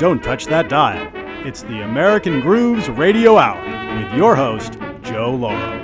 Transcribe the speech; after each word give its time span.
Don't 0.00 0.24
touch 0.24 0.46
that 0.46 0.70
dial. 0.70 1.12
It's 1.46 1.60
the 1.60 1.82
American 1.82 2.40
Grooves 2.40 2.88
Radio 2.88 3.36
Hour 3.36 3.62
with 4.02 4.10
your 4.14 4.34
host, 4.34 4.78
Joe 5.02 5.34
Lauro. 5.34 5.79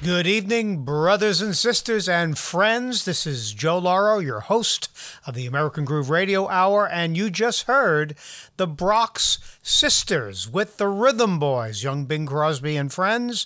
Good 0.00 0.28
evening, 0.28 0.84
brothers 0.84 1.40
and 1.40 1.56
sisters 1.56 2.08
and 2.08 2.38
friends. 2.38 3.04
This 3.04 3.26
is 3.26 3.52
Joe 3.52 3.78
Lauro, 3.78 4.20
your 4.20 4.38
host 4.38 4.88
of 5.26 5.34
the 5.34 5.44
American 5.44 5.84
Groove 5.84 6.08
Radio 6.08 6.46
Hour, 6.46 6.88
and 6.88 7.16
you 7.16 7.30
just 7.30 7.64
heard 7.64 8.14
the 8.58 8.68
Brox 8.68 9.40
Sisters 9.60 10.48
with 10.48 10.76
the 10.76 10.86
Rhythm 10.86 11.40
Boys, 11.40 11.82
young 11.82 12.04
Bing 12.04 12.26
Crosby 12.26 12.76
and 12.76 12.92
friends, 12.92 13.44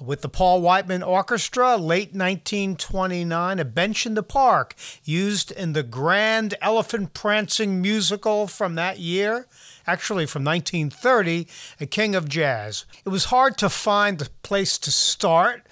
with 0.00 0.22
the 0.22 0.28
Paul 0.28 0.60
Whiteman 0.62 1.04
Orchestra, 1.04 1.76
late 1.76 2.12
1929, 2.12 3.60
A 3.60 3.64
Bench 3.64 4.04
in 4.04 4.14
the 4.14 4.24
Park, 4.24 4.74
used 5.04 5.52
in 5.52 5.74
the 5.74 5.84
Grand 5.84 6.56
Elephant 6.60 7.14
Prancing 7.14 7.80
musical 7.80 8.48
from 8.48 8.74
that 8.74 8.98
year 8.98 9.46
actually 9.86 10.26
from 10.26 10.44
1930, 10.44 11.46
A 11.80 11.86
King 11.86 12.14
of 12.14 12.28
Jazz. 12.28 12.84
It 13.04 13.10
was 13.10 13.26
hard 13.26 13.56
to 13.58 13.68
find 13.68 14.18
the 14.18 14.30
place 14.42 14.78
to 14.78 14.90
start 14.90 15.66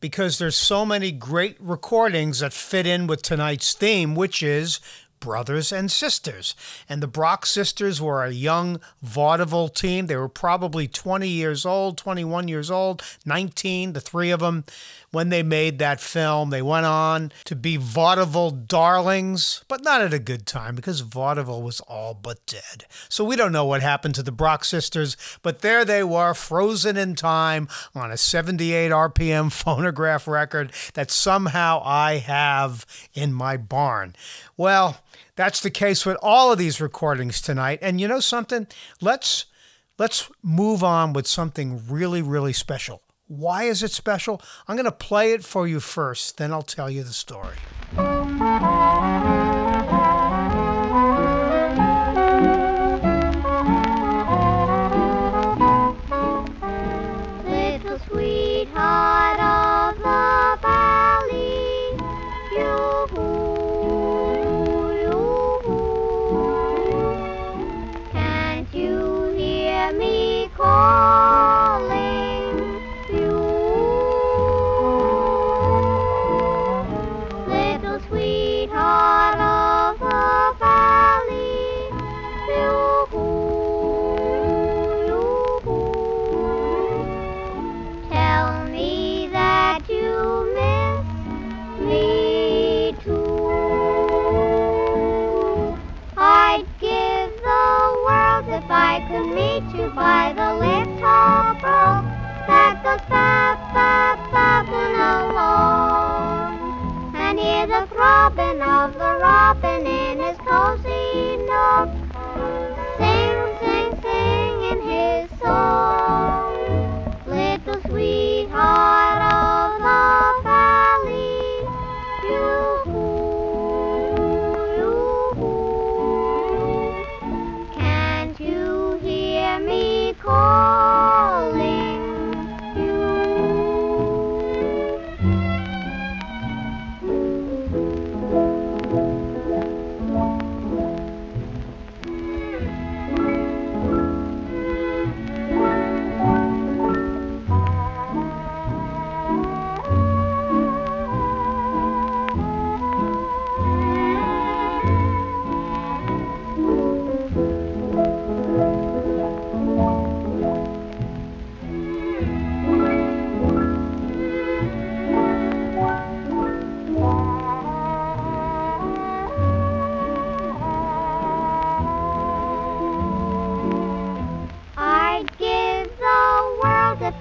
because 0.00 0.38
there's 0.38 0.56
so 0.56 0.84
many 0.84 1.12
great 1.12 1.56
recordings 1.60 2.40
that 2.40 2.52
fit 2.52 2.86
in 2.86 3.06
with 3.06 3.22
tonight's 3.22 3.72
theme, 3.72 4.14
which 4.14 4.42
is 4.42 4.80
brothers 5.22 5.70
and 5.70 5.90
sisters. 5.90 6.54
And 6.88 7.00
the 7.00 7.06
Brock 7.06 7.46
sisters 7.46 8.02
were 8.02 8.24
a 8.24 8.32
young 8.32 8.80
vaudeville 9.00 9.68
team. 9.68 10.06
They 10.06 10.16
were 10.16 10.28
probably 10.28 10.88
20 10.88 11.28
years 11.28 11.64
old, 11.64 11.96
21 11.96 12.48
years 12.48 12.70
old, 12.70 13.02
19, 13.24 13.92
the 13.92 14.00
three 14.00 14.30
of 14.30 14.40
them, 14.40 14.64
when 15.12 15.28
they 15.28 15.42
made 15.42 15.78
that 15.78 16.00
film. 16.00 16.50
They 16.50 16.62
went 16.62 16.86
on 16.86 17.32
to 17.44 17.54
be 17.54 17.76
vaudeville 17.76 18.50
darlings, 18.50 19.62
but 19.68 19.84
not 19.84 20.00
at 20.00 20.12
a 20.12 20.18
good 20.18 20.46
time 20.46 20.74
because 20.74 21.00
vaudeville 21.00 21.62
was 21.62 21.80
all 21.80 22.14
but 22.14 22.44
dead. 22.46 22.86
So 23.08 23.22
we 23.22 23.36
don't 23.36 23.52
know 23.52 23.66
what 23.66 23.82
happened 23.82 24.14
to 24.16 24.22
the 24.22 24.32
Brock 24.32 24.64
sisters, 24.64 25.16
but 25.42 25.60
there 25.60 25.84
they 25.84 26.02
were, 26.02 26.34
frozen 26.34 26.96
in 26.96 27.14
time 27.14 27.68
on 27.94 28.10
a 28.10 28.16
78 28.16 28.90
RPM 28.90 29.52
phonograph 29.62 30.26
record 30.26 30.72
that 30.94 31.10
somehow 31.10 31.82
I 31.84 32.16
have 32.16 32.86
in 33.14 33.32
my 33.32 33.56
barn. 33.56 34.16
Well, 34.56 34.98
that's 35.36 35.60
the 35.60 35.70
case 35.70 36.04
with 36.04 36.16
all 36.22 36.52
of 36.52 36.58
these 36.58 36.80
recordings 36.80 37.40
tonight. 37.40 37.78
And 37.82 38.00
you 38.00 38.08
know 38.08 38.20
something? 38.20 38.66
Let's 39.00 39.46
let's 39.98 40.30
move 40.42 40.82
on 40.82 41.12
with 41.12 41.26
something 41.26 41.82
really 41.88 42.22
really 42.22 42.52
special. 42.52 43.02
Why 43.26 43.64
is 43.64 43.82
it 43.82 43.90
special? 43.92 44.40
I'm 44.68 44.76
going 44.76 44.84
to 44.84 44.92
play 44.92 45.32
it 45.32 45.44
for 45.44 45.66
you 45.66 45.80
first, 45.80 46.38
then 46.38 46.52
I'll 46.52 46.62
tell 46.62 46.90
you 46.90 47.02
the 47.02 47.12
story. 47.12 47.56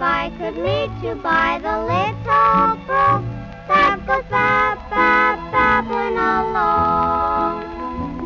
I 0.04 0.32
could 0.40 0.58
meet 0.58 0.90
you 1.04 1.14
by 1.14 1.60
the 1.62 1.78
little 1.86 2.76
brook 2.88 3.24
that 3.68 4.04
goes 4.08 4.24
bab, 4.32 4.80
bab, 4.90 5.52
babbling 5.52 6.18
along. 6.18 7.62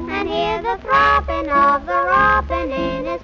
And 0.10 0.30
hear 0.30 0.62
the 0.62 0.78
throbbing 0.82 1.50
of 1.50 1.86
the 1.86 2.02
robin 2.08 2.72
in 2.72 3.06
his 3.06 3.22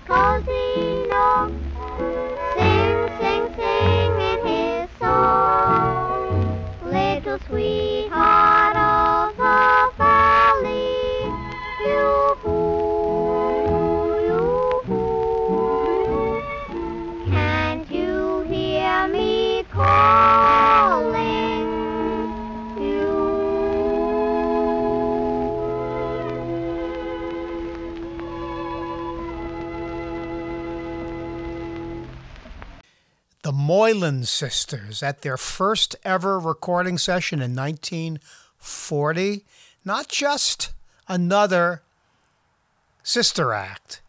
The 33.91 34.25
sisters 34.25 35.03
at 35.03 35.21
their 35.21 35.35
first 35.35 35.97
ever 36.05 36.39
recording 36.39 36.97
session 36.97 37.41
in 37.41 37.53
1940. 37.53 39.45
Not 39.83 40.07
just 40.07 40.71
another 41.09 41.81
sister 43.03 43.51
act. 43.51 44.01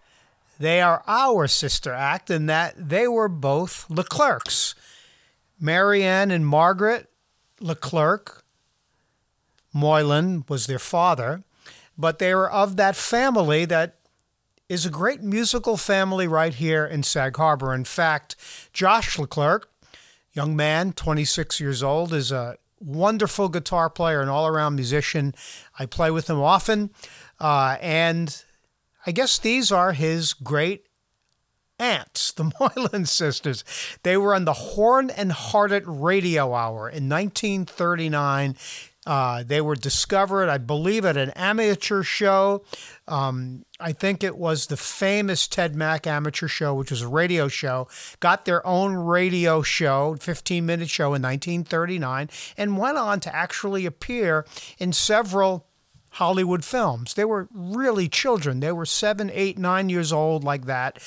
They 0.60 0.80
are 0.80 1.02
our 1.08 1.48
sister 1.48 1.92
act 1.92 2.30
in 2.30 2.46
that 2.46 2.74
they 2.76 3.08
were 3.08 3.28
both 3.28 3.90
Leclercs. 3.90 4.76
Marianne 5.58 6.30
and 6.30 6.46
Margaret 6.46 7.10
Leclerc. 7.58 8.44
Moylan 9.72 10.44
was 10.48 10.68
their 10.68 10.78
father, 10.78 11.42
but 11.98 12.20
they 12.20 12.32
were 12.36 12.50
of 12.50 12.76
that 12.76 12.94
family 12.94 13.64
that 13.64 13.96
is 14.68 14.86
a 14.86 14.90
great 14.90 15.22
musical 15.22 15.76
family 15.76 16.28
right 16.28 16.54
here 16.54 16.86
in 16.86 17.02
Sag 17.02 17.36
Harbor. 17.36 17.74
In 17.74 17.84
fact, 17.84 18.36
Josh 18.72 19.18
Leclerc, 19.18 19.68
young 20.32 20.56
man, 20.56 20.92
26 20.92 21.60
years 21.60 21.82
old, 21.82 22.12
is 22.12 22.32
a 22.32 22.56
wonderful 22.80 23.48
guitar 23.48 23.88
player 23.88 24.20
and 24.20 24.30
all 24.30 24.46
around 24.46 24.74
musician. 24.74 25.34
I 25.78 25.86
play 25.86 26.10
with 26.10 26.28
him 26.28 26.40
often. 26.40 26.90
Uh, 27.38 27.76
and 27.80 28.44
I 29.06 29.12
guess 29.12 29.38
these 29.38 29.70
are 29.70 29.92
his 29.92 30.32
great 30.32 30.86
aunts, 31.78 32.32
the 32.32 32.52
Moylan 32.60 33.06
sisters. 33.06 33.64
They 34.02 34.16
were 34.16 34.34
on 34.34 34.44
the 34.44 34.52
Horn 34.52 35.10
and 35.10 35.32
Hearted 35.32 35.84
Radio 35.86 36.54
Hour 36.54 36.88
in 36.88 37.08
1939. 37.08 38.56
Uh, 39.04 39.42
they 39.44 39.60
were 39.60 39.74
discovered, 39.74 40.48
I 40.48 40.58
believe, 40.58 41.04
at 41.04 41.16
an 41.16 41.30
amateur 41.30 42.02
show. 42.02 42.64
Um, 43.08 43.64
I 43.80 43.92
think 43.92 44.22
it 44.22 44.36
was 44.36 44.66
the 44.66 44.76
famous 44.76 45.48
Ted 45.48 45.74
Mack 45.74 46.06
amateur 46.06 46.46
show, 46.46 46.74
which 46.74 46.92
was 46.92 47.02
a 47.02 47.08
radio 47.08 47.48
show. 47.48 47.88
Got 48.20 48.44
their 48.44 48.64
own 48.64 48.94
radio 48.94 49.60
show, 49.62 50.16
15 50.20 50.64
minute 50.64 50.88
show 50.88 51.06
in 51.14 51.22
1939, 51.22 52.30
and 52.56 52.78
went 52.78 52.96
on 52.96 53.18
to 53.20 53.34
actually 53.34 53.86
appear 53.86 54.46
in 54.78 54.92
several 54.92 55.66
Hollywood 56.10 56.64
films. 56.64 57.14
They 57.14 57.24
were 57.24 57.48
really 57.52 58.08
children. 58.08 58.60
They 58.60 58.72
were 58.72 58.86
seven, 58.86 59.30
eight, 59.32 59.58
nine 59.58 59.88
years 59.88 60.12
old, 60.12 60.44
like 60.44 60.66
that. 60.66 60.98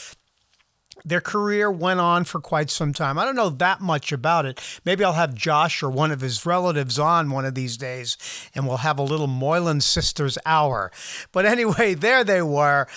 Their 1.03 1.21
career 1.21 1.69
went 1.69 1.99
on 1.99 2.23
for 2.23 2.39
quite 2.39 2.69
some 2.69 2.93
time. 2.93 3.19
I 3.19 3.25
don't 3.25 3.35
know 3.35 3.49
that 3.49 3.81
much 3.81 4.11
about 4.11 4.45
it. 4.45 4.61
Maybe 4.85 5.03
I'll 5.03 5.13
have 5.13 5.35
Josh 5.35 5.83
or 5.83 5.89
one 5.89 6.11
of 6.11 6.21
his 6.21 6.45
relatives 6.45 6.97
on 6.97 7.29
one 7.29 7.45
of 7.45 7.55
these 7.55 7.77
days 7.77 8.17
and 8.55 8.67
we'll 8.67 8.77
have 8.77 8.97
a 8.97 9.03
little 9.03 9.27
Moylan 9.27 9.81
Sisters 9.81 10.37
hour. 10.45 10.91
But 11.31 11.45
anyway, 11.45 11.93
there 11.93 12.23
they 12.23 12.41
were. 12.41 12.87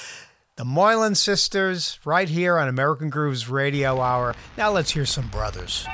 The 0.57 0.65
Moylan 0.65 1.15
Sisters 1.15 2.01
right 2.05 2.29
here 2.29 2.59
on 2.59 2.69
American 2.69 3.11
Grooves 3.11 3.49
Radio 3.49 4.01
Hour. 4.01 4.35
Now 4.57 4.73
let's 4.73 4.91
hear 4.91 5.07
some 5.07 5.29
brothers. 5.29 5.87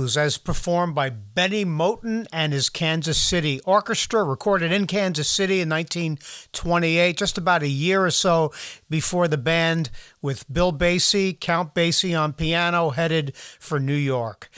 Blues, 0.00 0.16
as 0.16 0.38
performed 0.38 0.94
by 0.94 1.10
Benny 1.10 1.62
Moton 1.62 2.26
and 2.32 2.54
his 2.54 2.70
Kansas 2.70 3.18
City 3.18 3.60
Orchestra, 3.66 4.24
recorded 4.24 4.72
in 4.72 4.86
Kansas 4.86 5.28
City 5.28 5.60
in 5.60 5.68
1928, 5.68 7.18
just 7.18 7.36
about 7.36 7.62
a 7.62 7.68
year 7.68 8.06
or 8.06 8.10
so 8.10 8.50
before 8.88 9.28
the 9.28 9.36
band 9.36 9.90
with 10.22 10.50
Bill 10.50 10.72
Basie, 10.72 11.38
Count 11.38 11.74
Basie 11.74 12.18
on 12.18 12.32
piano, 12.32 12.88
headed 12.90 13.36
for 13.36 13.78
New 13.78 13.92
York. 13.92 14.48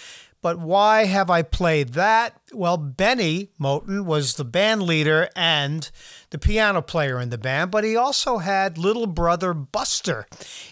But 0.43 0.61
why 0.61 1.07
have 1.07 1.29
I 1.29 1.43
played 1.43 1.95
that? 1.95 2.41
Well, 2.55 2.77
Benny 2.77 3.49
Moten 3.59 4.05
was 4.05 4.35
the 4.35 4.45
band 4.45 4.83
leader 4.83 5.29
and 5.35 5.91
the 6.31 6.39
piano 6.39 6.83
player 6.83 7.19
in 7.21 7.31
the 7.31 7.39
band, 7.39 7.71
but 7.71 7.85
he 7.85 7.97
also 7.97 8.39
had 8.39 8.77
little 8.77 9.07
brother 9.07 9.55
Buster 9.55 10.27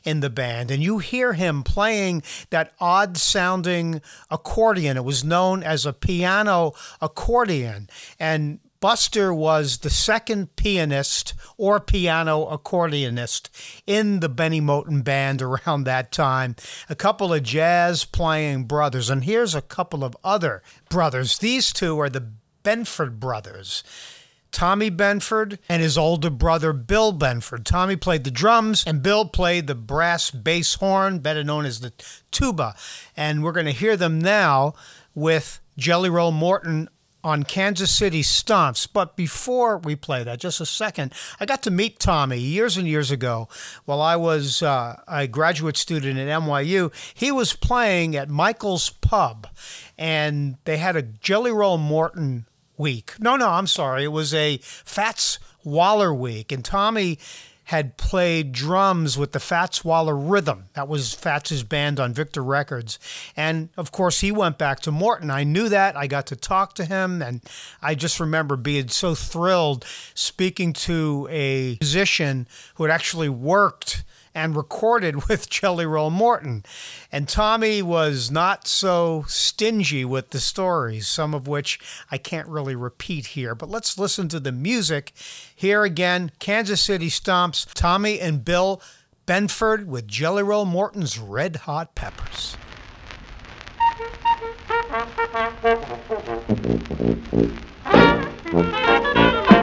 in 0.05 0.21
the 0.21 0.31
band. 0.31 0.71
And 0.71 0.83
you 0.83 0.99
hear 0.99 1.33
him 1.33 1.63
playing 1.63 2.23
that 2.51 2.73
odd 2.81 3.17
sounding 3.17 4.03
accordion. 4.31 4.97
It 4.97 5.05
was 5.05 5.25
known 5.25 5.63
as 5.63 5.87
a 5.87 5.93
piano 5.93 6.73
accordion. 7.01 7.89
And 8.19 8.61
Buster 8.81 9.33
was 9.33 9.79
the 9.79 9.91
second 9.91 10.57
pianist 10.57 11.35
or 11.59 11.81
piano 11.81 12.47
accordionist 12.47 13.51
in 13.87 14.21
the 14.21 14.29
Benny 14.31 14.61
Moton 14.61 15.05
band 15.05 15.43
around 15.67 15.85
that 15.85 16.11
time. 16.11 16.57
A 16.89 16.95
couple 16.95 17.35
of 17.35 17.43
jazz 17.43 18.07
playing 18.07 18.65
brothers. 18.65 19.11
And 19.11 19.25
here's 19.25 19.55
a 19.55 19.61
couple 19.61 20.03
of 20.03 20.17
other 20.25 20.63
brothers. 20.89 21.39
These 21.39 21.75
two 21.75 22.01
are 22.01 22.09
the 22.09 22.27
Benford 22.65 23.21
brothers. 23.21 23.85
Tommy 24.51 24.91
Benford 24.91 25.59
and 25.69 25.83
his 25.83 25.97
older 25.97 26.31
brother 26.31 26.73
Bill 26.73 27.13
Benford. 27.13 27.65
Tommy 27.65 27.97
played 27.97 28.25
the 28.25 28.31
drums 28.31 28.83
and 28.87 29.03
Bill 29.03 29.27
played 29.27 29.67
the 29.67 29.75
brass 29.75 30.31
bass 30.31 30.75
horn, 30.75 31.19
better 31.21 31.45
known 31.45 31.67
as 31.67 31.81
the 31.81 31.93
tuba. 32.31 32.75
And 33.17 33.45
we're 33.45 33.53
going 33.53 33.67
to 33.67 33.73
hear 33.73 33.97
them 33.97 34.19
now 34.19 34.75
with 35.15 35.61
Jelly 35.77 36.11
Roll 36.11 36.33
Morton 36.33 36.89
on 37.23 37.43
Kansas 37.43 37.91
City 37.91 38.23
Stomps. 38.23 38.89
But 38.91 39.17
before 39.17 39.79
we 39.79 39.97
play 39.97 40.23
that, 40.25 40.41
just 40.41 40.61
a 40.61 40.67
second, 40.67 41.13
I 41.39 41.47
got 41.47 41.63
to 41.65 41.71
meet 41.71 41.99
Tommy 41.99 42.39
years 42.39 42.77
and 42.77 42.87
years 42.87 43.11
ago 43.11 43.49
while 43.85 44.01
I 44.01 44.17
was 44.17 44.63
uh, 44.63 45.01
a 45.07 45.27
graduate 45.27 45.77
student 45.77 46.19
at 46.19 46.29
NYU. 46.29 46.93
He 47.15 47.31
was 47.31 47.53
playing 47.53 48.17
at 48.17 48.29
Michael's 48.29 48.91
Pub, 48.91 49.47
and 49.99 50.57
they 50.65 50.79
had 50.79 50.97
a 50.97 51.03
Jelly 51.03 51.53
Roll 51.53 51.79
Morton 51.79 52.47
week. 52.77 53.15
No, 53.21 53.37
no, 53.37 53.51
I'm 53.51 53.67
sorry. 53.67 54.05
It 54.05 54.09
was 54.13 54.33
a 54.35 54.59
Fats 54.63 55.39
Waller 55.63 56.15
week, 56.15 56.51
and 56.51 56.65
Tommy 56.65 57.19
had 57.71 57.97
played 57.97 58.51
drums 58.51 59.17
with 59.17 59.31
the 59.31 59.39
Fats 59.39 59.85
Waller 59.85 60.17
Rhythm. 60.17 60.65
That 60.73 60.89
was 60.89 61.15
Fats's 61.15 61.63
band 61.63 62.01
on 62.01 62.13
Victor 62.13 62.43
Records. 62.43 62.99
And 63.37 63.69
of 63.77 63.93
course, 63.93 64.23
he 64.23 64.33
went 64.33 64.59
back 64.59 64.81
to 64.81 64.91
Morton. 64.91 65.31
I 65.31 65.45
knew 65.45 65.69
that. 65.69 65.97
I 65.97 66.09
got 66.09 66.27
to 66.27 66.37
talk 66.37 66.75
to 66.75 66.85
him, 66.85 67.23
and 67.23 67.43
I 67.81 67.95
just 67.95 68.19
remember 68.19 68.57
being 68.57 68.89
so 68.89 69.15
thrilled 69.15 69.85
speaking 70.15 70.73
to 70.73 71.29
a 71.31 71.79
musician 71.81 72.49
who 72.75 72.83
had 72.83 72.91
actually 72.91 73.29
worked 73.29 74.03
and 74.35 74.57
recorded 74.57 75.27
with 75.29 75.51
Jelly 75.51 75.87
Roll 75.87 76.11
Morton. 76.11 76.65
And 77.11 77.29
Tommy 77.29 77.83
was 77.83 78.31
not 78.31 78.67
so 78.67 79.25
stingy 79.29 80.05
with 80.05 80.31
the 80.31 80.41
stories, 80.41 81.09
some 81.09 81.35
of 81.35 81.49
which 81.49 81.79
I 82.11 82.19
can't 82.19 82.49
really 82.49 82.75
repeat 82.75 83.29
here. 83.29 83.55
But 83.55 83.71
let's 83.71 83.99
listen 83.99 84.29
to 84.29 84.41
the 84.41 84.53
music. 84.53 85.13
Here 85.55 85.85
again, 85.85 86.31
Kansas 86.39 86.81
City 86.81 87.09
Stomps, 87.09 87.67
Tommy 87.75 88.21
and 88.21 88.45
Bill 88.45 88.83
Benford 89.27 89.87
with 89.87 90.09
Jelly 90.09 90.43
Roll 90.43 90.65
Morton's 90.65 91.19
Red 91.19 91.57
Hot 91.57 91.95
Peppers. 91.95 92.57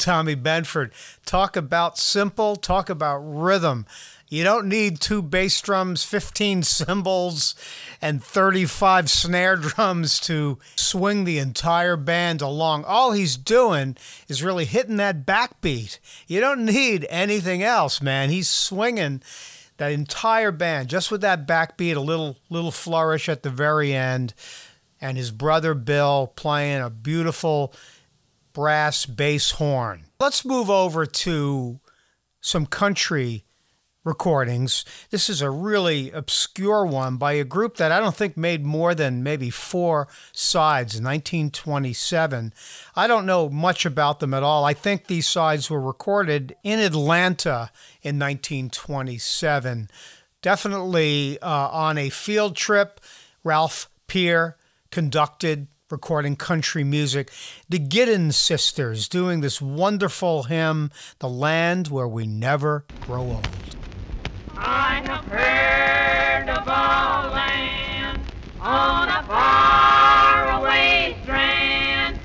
Tommy 0.00 0.34
Benford. 0.34 0.90
Talk 1.24 1.56
about 1.56 1.98
simple, 1.98 2.56
talk 2.56 2.90
about 2.90 3.18
rhythm. 3.18 3.86
You 4.28 4.44
don't 4.44 4.68
need 4.68 5.00
two 5.00 5.22
bass 5.22 5.60
drums, 5.60 6.04
15 6.04 6.62
cymbals, 6.64 7.54
and 8.00 8.22
35 8.22 9.10
snare 9.10 9.56
drums 9.56 10.18
to 10.20 10.58
swing 10.76 11.24
the 11.24 11.38
entire 11.38 11.96
band 11.96 12.40
along. 12.40 12.84
All 12.84 13.12
he's 13.12 13.36
doing 13.36 13.96
is 14.28 14.42
really 14.42 14.64
hitting 14.64 14.96
that 14.96 15.26
backbeat. 15.26 15.98
You 16.26 16.40
don't 16.40 16.64
need 16.64 17.06
anything 17.10 17.62
else, 17.62 18.00
man. 18.00 18.30
He's 18.30 18.48
swinging 18.48 19.20
that 19.76 19.92
entire 19.92 20.52
band 20.52 20.88
just 20.88 21.10
with 21.10 21.22
that 21.22 21.46
backbeat, 21.46 21.96
a 21.96 22.00
little 22.00 22.36
little 22.48 22.70
flourish 22.70 23.28
at 23.28 23.42
the 23.42 23.50
very 23.50 23.92
end, 23.92 24.32
and 25.00 25.16
his 25.16 25.32
brother 25.32 25.74
Bill 25.74 26.32
playing 26.36 26.82
a 26.82 26.90
beautiful 26.90 27.74
brass 28.52 29.06
bass 29.06 29.52
horn. 29.52 30.04
Let's 30.18 30.44
move 30.44 30.70
over 30.70 31.06
to 31.06 31.80
some 32.40 32.66
country 32.66 33.44
recordings. 34.04 34.84
This 35.10 35.28
is 35.28 35.42
a 35.42 35.50
really 35.50 36.10
obscure 36.10 36.86
one 36.86 37.16
by 37.16 37.32
a 37.32 37.44
group 37.44 37.76
that 37.76 37.92
I 37.92 38.00
don't 38.00 38.14
think 38.14 38.36
made 38.36 38.64
more 38.64 38.94
than 38.94 39.22
maybe 39.22 39.50
four 39.50 40.08
sides 40.32 40.96
in 40.96 41.04
1927. 41.04 42.54
I 42.96 43.06
don't 43.06 43.26
know 43.26 43.48
much 43.48 43.84
about 43.84 44.20
them 44.20 44.32
at 44.32 44.42
all. 44.42 44.64
I 44.64 44.74
think 44.74 45.06
these 45.06 45.26
sides 45.26 45.68
were 45.68 45.80
recorded 45.80 46.56
in 46.62 46.78
Atlanta 46.78 47.70
in 48.02 48.18
1927. 48.18 49.90
Definitely 50.42 51.38
uh, 51.42 51.68
on 51.68 51.98
a 51.98 52.08
field 52.08 52.56
trip. 52.56 53.00
Ralph 53.44 53.90
Peer 54.06 54.56
conducted 54.90 55.68
recording 55.90 56.36
country 56.36 56.84
music. 56.84 57.30
The 57.68 57.78
Giddens 57.78 58.34
sisters 58.34 59.08
doing 59.08 59.40
this 59.40 59.60
wonderful 59.60 60.44
hymn, 60.44 60.90
The 61.18 61.28
Land 61.28 61.88
Where 61.88 62.08
We 62.08 62.26
Never 62.26 62.84
Grow 63.00 63.22
Old. 63.22 63.48
I 64.56 65.02
have 65.06 65.24
heard 65.24 66.48
of 66.48 66.66
a 66.66 67.30
land 67.34 68.20
on 68.60 69.08
a 69.08 69.22
faraway 69.24 71.16
strand. 71.22 72.18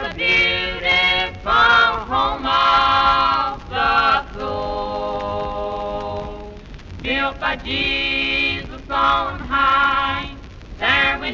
A 0.00 0.14
beautiful 0.14 1.50
home 1.50 2.46
of 2.46 3.68
the 3.68 4.24
soul, 4.38 5.74
built 7.02 7.40
by 7.40 7.56
Jesus 7.56 8.88
on 8.88 9.40
high. 9.40 10.30
There 10.78 11.18
we 11.20 11.32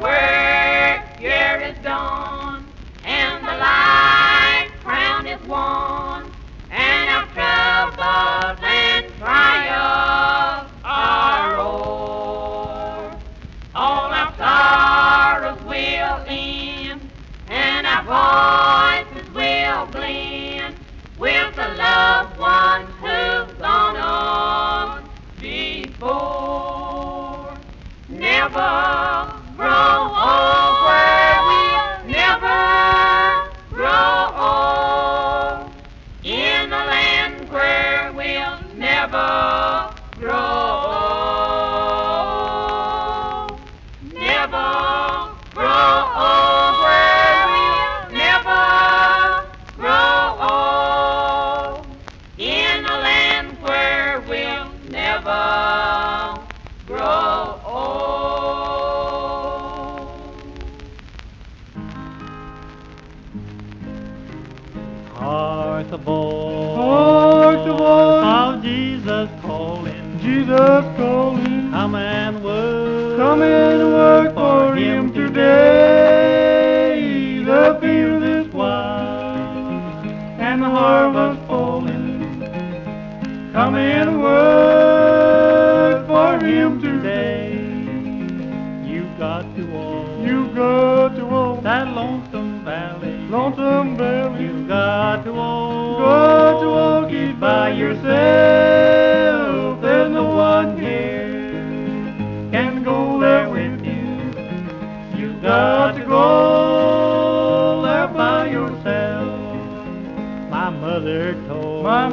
work 0.00 1.02
here 1.18 1.60
is 1.68 1.76
done 1.82 2.31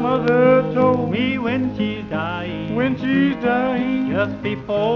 Mother 0.09 0.63
told 0.73 1.11
me 1.11 1.37
when 1.37 1.77
she's 1.77 2.03
dying, 2.09 2.73
when 2.73 2.97
she's 2.97 3.35
dying, 3.43 4.09
just 4.09 4.41
before, 4.41 4.88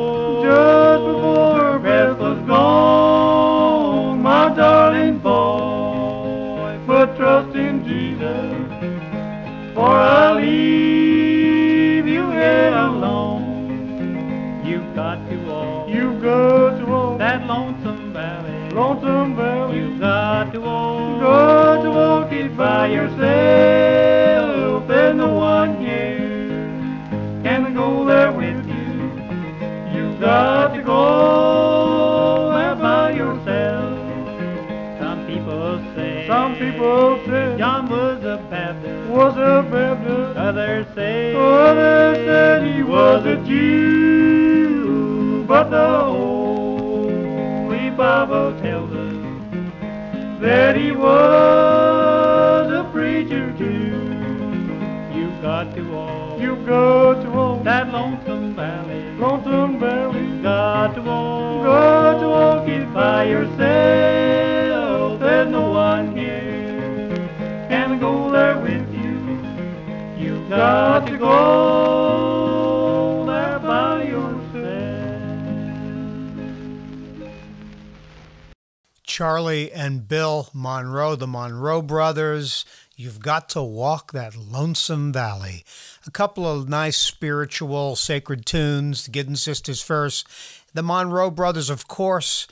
got 83.24 83.50
to 83.50 83.64
walk 83.64 84.12
that 84.12 84.36
lonesome 84.36 85.12
valley. 85.12 85.64
A 86.06 86.12
couple 86.12 86.46
of 86.46 86.70
nice 86.70 86.98
spiritual 86.98 87.96
sacred 87.96 88.46
tunes, 88.46 89.06
the 89.06 89.12
Giddens 89.12 89.40
Sisters 89.40 89.82
first. 89.82 90.28
The 90.74 90.84
Monroe 90.84 91.32
brothers, 91.32 91.72
of 91.72 91.88
course. 91.88 92.48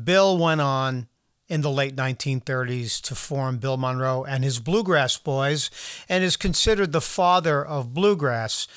Bill 0.00 0.38
went 0.38 0.60
on 0.60 1.08
in 1.48 1.62
the 1.62 1.70
late 1.70 1.96
1930s 1.96 3.00
to 3.00 3.16
form 3.16 3.58
Bill 3.58 3.76
Monroe 3.76 4.22
and 4.22 4.44
his 4.44 4.60
Bluegrass 4.60 5.18
Boys 5.18 5.68
and 6.08 6.22
is 6.22 6.36
considered 6.36 6.92
the 6.92 7.00
father 7.00 7.64
of 7.64 7.92
bluegrass. 7.92 8.68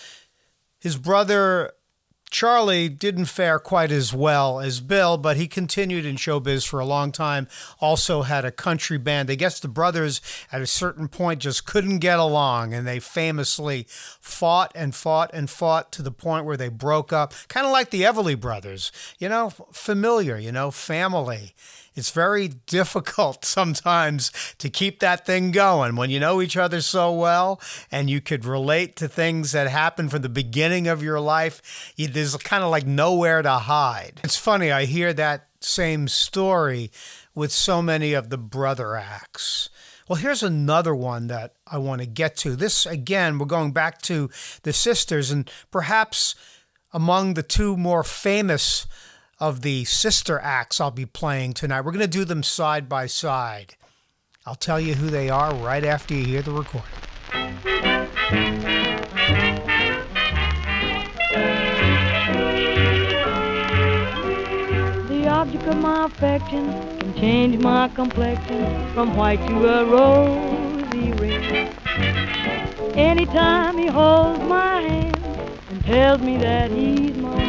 His 0.80 0.98
brother 0.98 1.74
Charlie 2.34 2.90
didn't 2.90 3.26
fare 3.26 3.60
quite 3.60 3.92
as 3.92 4.12
well 4.12 4.60
as 4.60 4.80
Bill, 4.80 5.18
but 5.20 5.38
he 5.38 5.48
continued 5.48 6.04
in 6.04 6.16
showbiz 6.16 6.68
for 6.68 6.80
a 6.80 6.86
long 6.86 7.12
time. 7.12 7.48
Also 7.80 8.24
had 8.24 8.44
a 8.44 8.52
country 8.52 8.98
band. 8.98 9.30
I 9.30 9.36
guess 9.36 9.60
the 9.60 9.68
brothers 9.68 10.20
at 10.52 10.60
a 10.60 10.66
certain 10.66 11.08
point 11.08 11.42
just 11.42 11.68
couldn't 11.68 12.00
get 12.00 12.18
along, 12.18 12.74
and 12.74 12.88
they 12.88 13.00
famously 13.00 13.86
fought 13.88 14.72
and 14.74 14.96
fought 14.96 15.30
and 15.32 15.48
fought 15.48 15.92
to 15.92 16.02
the 16.02 16.12
point 16.12 16.46
where 16.46 16.58
they 16.58 16.70
broke 16.70 17.14
up. 17.14 17.36
Kind 17.50 17.68
of 17.68 17.72
like 17.72 17.92
the 17.92 18.02
Everly 18.02 18.40
brothers, 18.40 18.92
you 19.20 19.30
know, 19.30 19.52
familiar, 19.72 20.36
you 20.36 20.52
know, 20.52 20.72
family. 20.72 21.54
It's 21.96 22.12
very 22.12 22.48
difficult 22.48 23.46
sometimes 23.46 24.32
to 24.58 24.70
keep 24.70 25.00
that 25.00 25.26
thing 25.26 25.52
going 25.52 25.96
when 25.96 26.10
you 26.10 26.20
know 26.20 26.42
each 26.42 26.58
other 26.58 26.82
so 26.82 27.12
well 27.12 27.62
and 27.92 28.10
you 28.10 28.22
could 28.22 28.46
relate 28.46 28.96
to 28.98 29.08
things 29.08 29.52
that 29.52 29.68
happened 29.68 30.12
from 30.12 30.22
the 30.22 30.30
beginning 30.30 30.88
of 30.88 31.04
your 31.04 31.20
life. 31.20 31.94
You, 31.96 32.08
there's 32.08 32.36
kind 32.38 32.64
of 32.64 32.72
like 32.72 32.86
nowhere 32.86 33.42
to 33.42 33.52
hide. 33.52 34.22
It's 34.24 34.38
funny, 34.38 34.72
I 34.72 34.86
hear 34.86 35.14
that 35.14 35.48
same 35.62 36.08
story 36.08 36.92
with 37.36 37.52
so 37.52 37.82
many 37.82 38.14
of 38.14 38.30
the 38.30 38.38
brother 38.38 38.96
acts. 38.96 39.70
Well, 40.08 40.18
here's 40.18 40.44
another 40.44 40.94
one 40.94 41.28
that 41.28 41.54
I 41.66 41.78
want 41.78 42.02
to 42.02 42.08
get 42.08 42.36
to. 42.38 42.56
This, 42.56 42.86
again, 42.86 43.40
we're 43.40 43.46
going 43.46 43.72
back 43.72 44.02
to 44.04 44.30
the 44.64 44.74
sisters, 44.74 45.32
and 45.32 45.50
perhaps 45.72 46.36
among 46.92 47.34
the 47.34 47.44
two 47.44 47.78
more 47.78 48.04
famous 48.04 48.86
of 49.40 49.62
the 49.62 49.86
sister 49.86 50.40
acts 50.40 50.80
I'll 50.80 50.92
be 50.92 51.06
playing 51.06 51.54
tonight. 51.54 51.82
We're 51.82 51.92
going 51.92 52.02
to 52.02 52.08
do 52.08 52.26
them 52.26 52.44
side 52.44 52.88
by 52.88 53.08
side. 53.08 53.76
I'll 54.46 54.56
tell 54.56 54.80
you 54.80 54.96
who 54.96 55.10
they 55.10 55.30
are 55.30 55.54
right 55.56 55.84
after 55.86 56.14
you 56.14 56.26
hear 56.26 56.42
the 56.42 56.52
recording. 56.52 56.90
The 65.08 65.28
object 65.28 65.64
of 65.64 65.78
my 65.78 66.06
affection 66.06 67.00
can 67.00 67.14
change 67.16 67.62
my 67.62 67.88
complexion 67.90 68.94
from 68.94 69.16
white 69.16 69.46
to 69.48 69.68
a 69.68 69.86
rosy 69.86 71.12
red. 71.14 71.74
Anytime 72.96 73.78
he 73.78 73.88
holds 73.88 74.40
my 74.44 74.82
hand 74.82 75.18
and 75.70 75.86
tells 75.86 76.22
me 76.22 76.38
that 76.38 76.70
he's 76.72 77.16
mine. 77.16 77.43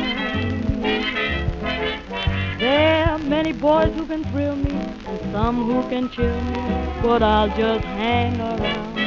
There 2.64 3.04
are 3.10 3.18
many 3.18 3.52
boys 3.52 3.92
who 3.94 4.06
can 4.06 4.24
thrill 4.32 4.56
me 4.56 4.70
and 4.70 5.20
some 5.32 5.66
who 5.66 5.86
can 5.90 6.08
chill 6.08 6.40
me, 6.44 7.02
but 7.02 7.22
I'll 7.22 7.48
just 7.48 7.84
hang 7.84 8.40
around 8.40 8.98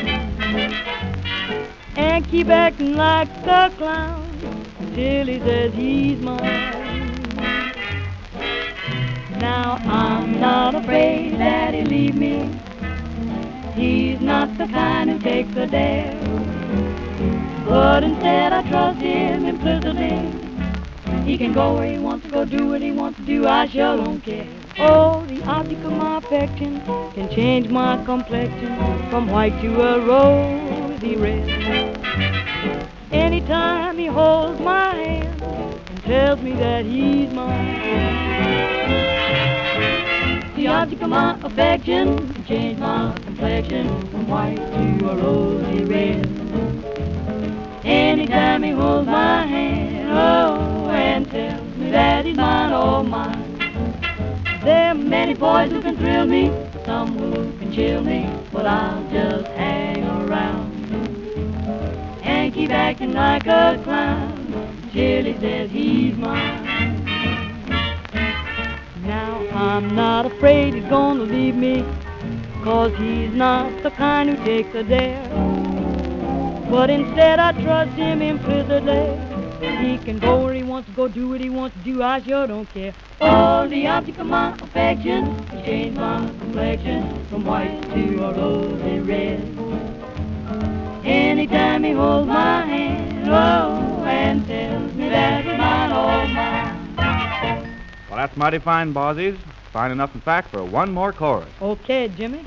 and 1.96 2.28
keep 2.30 2.50
acting 2.50 2.93
like 2.93 3.28
a 3.48 3.74
clown 3.76 4.30
until 4.78 5.26
he 5.26 5.39
says 5.39 5.74
he's 5.74 6.20
mine. 6.20 6.39
Now 9.39 9.80
I'm 9.86 10.39
not 10.39 10.76
afraid 10.76 11.39
that 11.39 11.74
he'll 11.74 11.88
leave 11.88 12.13
me. 12.13 12.62
He's 13.74 14.22
not 14.22 14.56
the 14.60 14.67
kind 14.67 15.10
who 15.10 15.17
takes 15.17 15.56
a 15.58 15.65
dare. 15.65 16.13
But 17.65 18.04
instead 18.04 18.54
I 18.54 18.70
trust 18.70 19.00
him 19.00 19.46
implicitly. 19.46 20.46
He 21.27 21.37
can 21.37 21.51
go 21.51 21.73
where 21.73 21.91
he 21.91 21.99
wants 21.99 22.25
to 22.25 22.31
go, 22.31 22.45
do 22.45 22.67
what 22.69 22.81
he 22.81 22.93
wants 22.93 23.19
to 23.19 23.25
do, 23.25 23.45
I 23.45 23.67
sure 23.67 23.97
don't 23.97 24.21
care. 24.21 24.47
Oh, 24.79 25.25
the 25.25 25.43
object 25.43 25.83
of 25.83 25.91
my 25.91 26.19
affection 26.19 26.79
can 27.15 27.29
change 27.35 27.67
my 27.67 28.01
complexion 28.05 29.09
from 29.09 29.27
white 29.27 29.59
to 29.61 29.81
a 29.81 29.99
rosy 30.05 31.17
red. 31.17 31.49
Anytime 33.11 33.97
he 33.97 34.05
holds 34.05 34.61
my 34.61 34.95
hand 34.95 35.43
and 35.43 36.03
tells 36.03 36.39
me 36.39 36.53
that 36.53 36.85
he's 36.85 37.29
mine. 37.33 37.75
The 40.55 40.67
object 40.67 41.01
of 41.03 41.09
my 41.09 41.37
affection 41.43 42.33
can 42.35 42.45
change 42.45 42.79
my 42.79 43.13
complexion 43.25 43.89
from 44.11 44.29
white 44.29 44.55
to 44.55 45.09
a 45.09 45.17
rosy 45.17 45.83
red. 45.83 46.25
Anytime 47.83 48.63
he 48.63 48.71
holds 48.71 49.07
my 49.07 49.45
hand, 49.45 50.09
oh, 50.09 50.76
and 50.89 51.30
tells 51.30 51.76
me 51.78 51.91
that 51.91 52.26
he's 52.26 52.38
mine, 52.38 52.71
oh, 52.73 53.04
mine. 53.04 53.58
There 54.63 54.89
are 54.89 54.95
many 54.95 55.34
boys 55.34 55.71
who 55.71 55.82
can 55.82 55.95
thrill 55.97 56.26
me, 56.26 56.52
some 56.86 57.17
who 57.17 57.32
can 57.60 57.71
chill 57.73 58.02
me, 58.02 58.30
but 58.52 58.65
I'll 58.65 59.04
just 59.12 59.47
hang 59.47 60.04
around 60.04 60.73
and 62.23 62.54
keep 62.54 62.69
acting 62.71 63.13
like 63.13 63.45
a 63.45 63.80
clown 63.84 64.89
till 64.91 65.23
he 65.23 65.34
says 65.39 65.69
he's 65.71 66.15
mine. 66.15 67.06
Now 69.04 69.38
I'm 69.54 69.95
not 69.95 70.26
afraid 70.26 70.73
he's 70.73 70.86
gonna 70.86 71.23
leave 71.23 71.56
me, 71.56 71.86
cause 72.63 72.91
he's 72.97 73.34
not 73.34 73.84
the 73.84 73.91
kind 73.91 74.30
who 74.30 74.43
takes 74.43 74.76
a 74.76 74.84
dare. 74.84 75.23
But 76.69 76.89
instead 76.89 77.39
I 77.39 77.54
trust 77.54 77.91
him 77.93 78.21
implicitly. 78.21 79.37
He 79.60 79.98
can 79.98 80.20
go 80.20 80.43
where 80.43 80.54
he 80.54 80.63
wants 80.63 80.89
to 80.89 80.96
go, 80.96 81.08
do 81.08 81.30
what 81.30 81.41
he 81.41 81.50
wants 81.50 81.76
to 81.78 81.84
do, 81.84 82.04
I 82.04 82.22
sure 82.22 82.48
don't 82.48 82.70
care. 82.72 82.93
Oh, 83.22 83.67
the 83.67 83.88
object 83.88 84.20
of 84.20 84.28
my 84.28 84.54
affection 84.62 85.26
has 85.48 85.65
changed 85.65 85.98
my 85.98 86.28
complexion 86.39 87.26
from 87.28 87.46
white 87.46 87.82
to 87.93 88.24
a 88.24 88.34
rosy 88.34 89.00
red. 89.00 89.39
Anytime 91.06 91.84
he 91.84 91.91
holds 91.91 92.28
my 92.28 92.65
hand, 92.65 93.30
oh, 93.30 94.04
and 94.06 94.46
tells 94.46 94.93
me 94.93 95.10
that 95.10 95.46
mine, 95.46 95.91
oh, 95.91 96.28
mine. 96.34 97.82
Well, 98.10 98.17
that's 98.17 98.38
mighty 98.38 98.60
fine, 98.60 98.93
Bozzies. 98.93 99.38
Fine 99.74 99.91
enough, 99.91 100.13
in 100.15 100.22
fact, 100.22 100.52
for 100.52 100.63
one 100.63 100.91
more 100.91 101.12
chorus. 101.12 101.50
Okay, 101.62 102.10
Jimmy. 102.10 102.46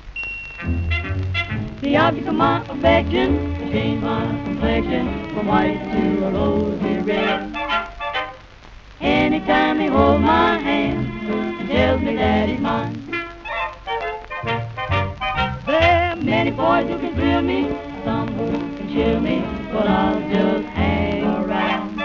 The 0.60 1.90
the 1.90 1.96
object 1.96 2.28
of 2.28 2.34
my 2.36 2.64
affection. 2.68 3.56
Change 3.72 4.00
my 4.00 4.49
complexion 4.60 5.34
from 5.34 5.46
white 5.46 5.82
to 5.90 6.26
a 6.26 6.30
rosy 6.32 6.98
red. 6.98 7.56
Anytime 9.00 9.80
he 9.80 9.86
holds 9.86 10.22
my 10.22 10.58
hand, 10.58 11.62
he 11.62 11.66
tells 11.66 12.02
me 12.02 12.14
that 12.16 12.48
he's 12.50 12.60
mine. 12.60 12.92
There 15.66 16.12
are 16.12 16.16
many 16.16 16.50
boys 16.50 16.86
who 16.90 16.98
can 16.98 17.14
thrill 17.14 17.40
me, 17.40 17.70
some 18.04 18.28
who 18.34 18.50
can 18.76 18.92
chill 18.92 19.20
me, 19.20 19.40
but 19.72 19.86
I'll 19.86 20.20
just 20.28 20.66
hang 20.68 21.24
around 21.24 21.98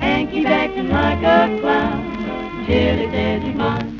and 0.00 0.28
keep 0.28 0.48
acting 0.48 0.88
like 0.88 1.22
a 1.22 1.60
clown 1.60 2.66
till 2.66 2.96
he 2.96 3.06
says 3.12 3.42
he's 3.44 3.54
mine. 3.54 3.93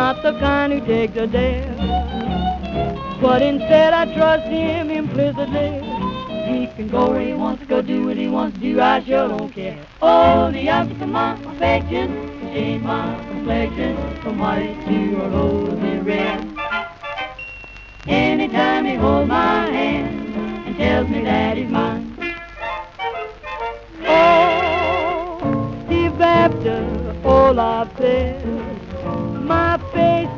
Not 0.00 0.22
the 0.22 0.32
kind 0.40 0.72
who 0.72 0.80
takes 0.86 1.14
a 1.14 1.26
dare. 1.26 1.76
But 3.20 3.42
instead 3.42 3.92
I 3.92 4.06
trust 4.14 4.46
him 4.46 4.88
implicitly. 4.90 5.72
He 6.48 6.68
can 6.74 6.88
go 6.88 7.10
where 7.10 7.20
he 7.20 7.34
wants 7.34 7.60
to 7.60 7.66
go, 7.66 7.82
do 7.82 8.06
what 8.06 8.16
he 8.16 8.26
wants 8.26 8.56
to 8.56 8.62
do, 8.62 8.80
I 8.80 9.04
sure 9.04 9.28
don't 9.28 9.52
care. 9.52 9.86
Oh, 10.00 10.50
the 10.52 10.70
object 10.70 11.02
of 11.02 11.08
my 11.10 11.32
affection 11.52 12.08
change 12.54 12.82
my 12.82 13.14
complexion 13.28 13.94
from 14.22 14.38
white 14.38 14.74
to 14.86 15.22
a 15.22 15.28
rosy 15.28 15.98
red. 15.98 16.48
Anytime 18.06 18.86
he 18.86 18.94
holds 18.94 19.28
my 19.28 19.66
hand 19.66 20.34
and 20.66 20.76
tells 20.78 21.08
me 21.10 21.24
that 21.24 21.58
he's 21.58 21.68
mine. 21.68 22.06
Oh, 24.06 25.84
if 25.90 26.18
after 26.18 27.20
all 27.22 27.60
I've 27.60 27.94
said, 27.98 28.69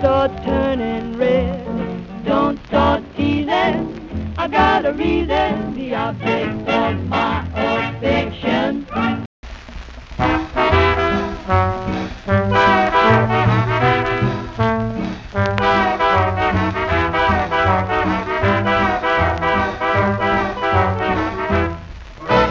face 0.03 0.09
starts 0.09 0.35
turning 0.45 1.17
red, 1.17 2.25
don't 2.25 2.59
start 2.67 3.03
teasing. 3.17 4.35
I 4.37 4.49
got 4.49 4.85
a 4.85 4.93
reason, 4.93 5.75
the 5.75 5.95
object 5.95 6.69
of 6.69 7.09
my 7.09 7.47
affection. 7.55 8.87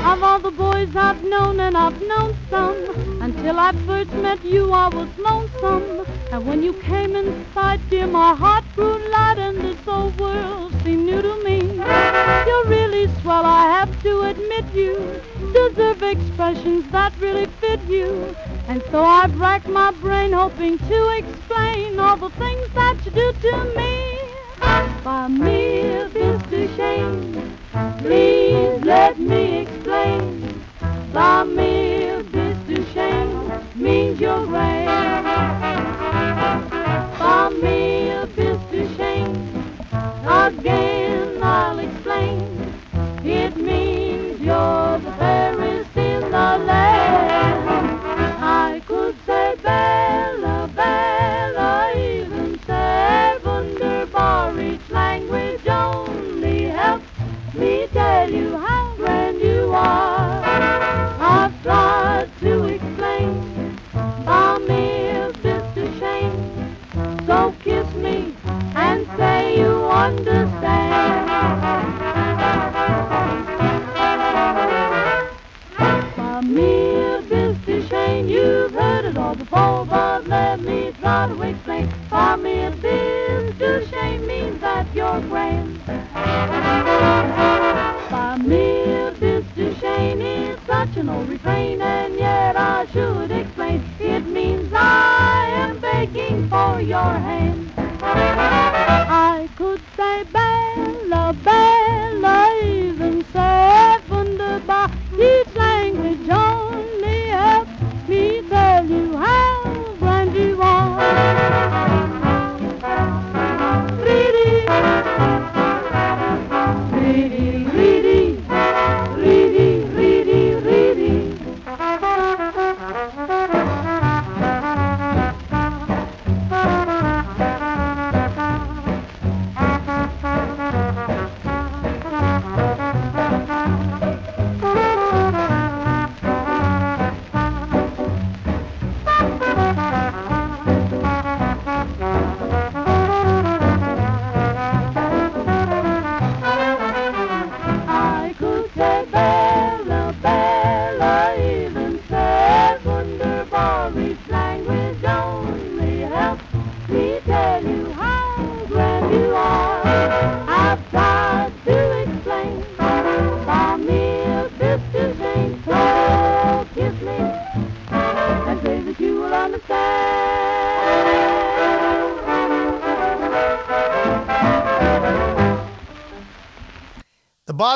Of 0.06 0.24
all 0.24 0.40
the 0.40 0.52
boys 0.52 0.96
I've 0.96 1.24
known, 1.24 1.60
and 1.60 1.76
I've 1.76 2.02
known 2.02 2.38
some, 2.50 3.22
until 3.22 3.60
I 3.60 3.74
first 3.86 4.14
met 4.14 4.44
you, 4.46 4.72
I 4.72 4.88
was 4.88 5.10
lonesome. 5.18 6.01
And 6.32 6.48
when 6.48 6.64
you 6.64 6.74
came 6.74 7.16
inside, 7.16 7.82
dear, 7.90 8.08
my 8.08 8.34
heart 8.34 8.64
grew 8.76 8.98
light, 9.12 9.38
and 9.38 9.58
this 9.58 9.78
old 9.86 10.18
world 10.20 10.74
seemed 10.84 11.06
new 11.06 11.22
to 11.22 11.44
me. 11.44 11.60
You're 12.48 12.66
really 12.66 13.08
swell, 13.22 13.44
I 13.46 13.64
have 13.78 14.02
to 14.04 14.22
admit 14.22 14.66
you 14.74 15.22
deserve 15.54 16.02
expressions 16.04 16.90
that 16.92 17.14
really 17.20 17.46
fit 17.60 17.82
you. 17.84 18.36
And 18.68 18.82
so 18.92 19.04
I've 19.04 19.38
racked 19.40 19.68
my 19.68 19.92
brain 19.92 20.32
hoping 20.32 20.78
to 20.78 21.18
explain 21.18 22.00
all 22.00 22.18
the 22.18 22.30
things 22.32 22.68
that 22.74 22.98
you 23.06 23.12
do 23.12 23.34
to 23.34 23.74
me. 23.76 24.18
By 25.04 25.28
mere 25.28 26.10
Mr. 26.10 26.76
Shane, 26.76 27.58
please 28.00 28.86
let 28.86 29.20
me 29.20 29.60
explain. 29.64 30.64
By 31.14 31.44
mere 31.44 31.91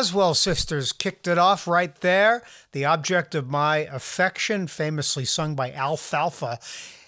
The 0.05 0.09
Boswell 0.11 0.35
sisters 0.35 0.91
kicked 0.91 1.27
it 1.27 1.39
off 1.39 1.67
right 1.67 1.99
there. 2.01 2.43
The 2.73 2.85
object 2.85 3.33
of 3.33 3.49
my 3.49 3.77
affection, 3.77 4.67
famously 4.67 5.25
sung 5.25 5.55
by 5.55 5.71
Alfalfa 5.71 6.59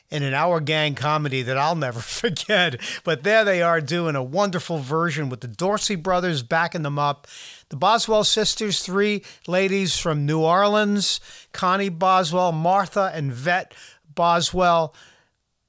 in 0.10 0.24
an 0.24 0.34
Our 0.34 0.60
Gang 0.60 0.96
comedy 0.96 1.44
that 1.44 1.60
I'll 1.60 1.76
never 1.76 2.00
forget. 2.22 2.82
But 3.04 3.22
there 3.22 3.46
they 3.46 3.62
are 3.62 3.82
doing 3.82 4.16
a 4.16 4.24
wonderful 4.24 4.80
version 4.80 5.30
with 5.30 5.42
the 5.42 5.48
Dorsey 5.48 5.96
brothers 5.96 6.42
backing 6.42 6.82
them 6.82 6.98
up. 6.98 7.28
The 7.70 7.76
Boswell 7.76 8.24
sisters, 8.24 8.82
three 8.82 9.24
ladies 9.48 9.96
from 9.96 10.26
New 10.26 10.40
Orleans 10.40 11.20
Connie 11.54 11.90
Boswell, 11.90 12.52
Martha, 12.52 13.12
and 13.14 13.32
Vet 13.32 13.76
Boswell 14.16 14.96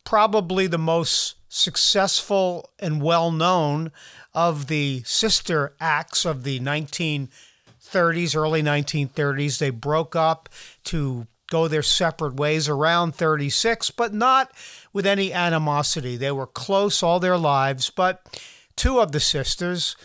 probably 0.06 0.66
the 0.66 0.78
most 0.78 1.34
successful 1.50 2.70
and 2.78 3.02
well 3.02 3.30
known 3.30 3.92
of 4.38 4.68
the 4.68 5.02
sister 5.04 5.74
acts 5.80 6.24
of 6.24 6.44
the 6.44 6.60
1930s, 6.60 8.36
early 8.36 8.62
1930s. 8.62 9.58
They 9.58 9.70
broke 9.70 10.14
up 10.14 10.48
to 10.84 11.26
go 11.50 11.66
their 11.66 11.82
separate 11.82 12.34
ways 12.34 12.68
around 12.68 13.16
36, 13.16 13.90
but 13.90 14.14
not 14.14 14.52
with 14.92 15.06
any 15.06 15.32
animosity. 15.32 16.16
They 16.16 16.30
were 16.30 16.46
close 16.46 17.02
all 17.02 17.18
their 17.18 17.36
lives, 17.36 17.90
but 17.90 18.40
two 18.76 19.00
of 19.00 19.10
the 19.10 19.18
sisters, 19.18 19.96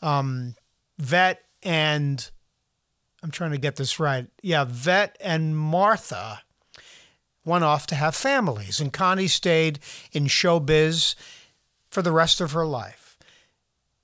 um, 0.00 0.54
Vet 0.98 1.42
and 1.62 2.30
I'm 3.22 3.30
trying 3.30 3.50
to 3.50 3.58
get 3.58 3.76
this 3.76 4.00
right. 4.00 4.26
Yeah, 4.40 4.64
Vet 4.66 5.18
and 5.20 5.54
Martha 5.54 6.40
went 7.44 7.64
off 7.64 7.86
to 7.88 7.94
have 7.94 8.16
families, 8.16 8.80
and 8.80 8.90
Connie 8.90 9.28
stayed 9.28 9.80
in 10.12 10.28
showbiz 10.28 11.14
for 11.90 12.00
the 12.00 12.10
rest 12.10 12.40
of 12.40 12.52
her 12.52 12.64
life. 12.64 13.01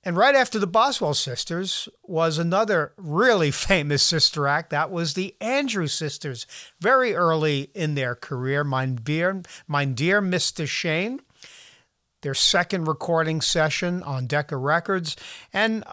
And 0.03 0.15
right 0.15 0.35
after 0.35 0.59
the 0.59 0.67
Boswell 0.67 1.13
sisters 1.13 1.89
was 2.03 2.37
another 2.37 2.93
really 2.97 3.51
famous 3.51 4.03
sister 4.03 4.47
act. 4.47 4.69
That 4.69 4.91
was 4.91 5.13
the 5.13 5.35
Andrews 5.41 5.93
sisters, 5.93 6.47
very 6.79 7.15
early 7.15 7.69
in 7.73 7.95
their 7.95 8.15
career. 8.15 8.63
Mein 8.63 8.95
dear, 8.95 9.41
mein 9.67 9.93
dear 9.93 10.21
Mr. 10.21 10.67
Shane, 10.67 11.19
their 12.21 12.33
second 12.33 12.87
recording 12.87 13.41
session 13.41 14.01
on 14.03 14.27
Decca 14.27 14.57
Records. 14.57 15.15
And 15.51 15.83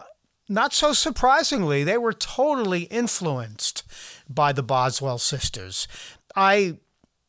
not 0.49 0.73
so 0.73 0.93
surprisingly, 0.93 1.83
they 1.83 1.97
were 1.97 2.13
totally 2.13 2.83
influenced 2.83 3.83
by 4.29 4.53
the 4.53 4.63
Boswell 4.63 5.17
sisters. 5.17 5.87
I 6.35 6.77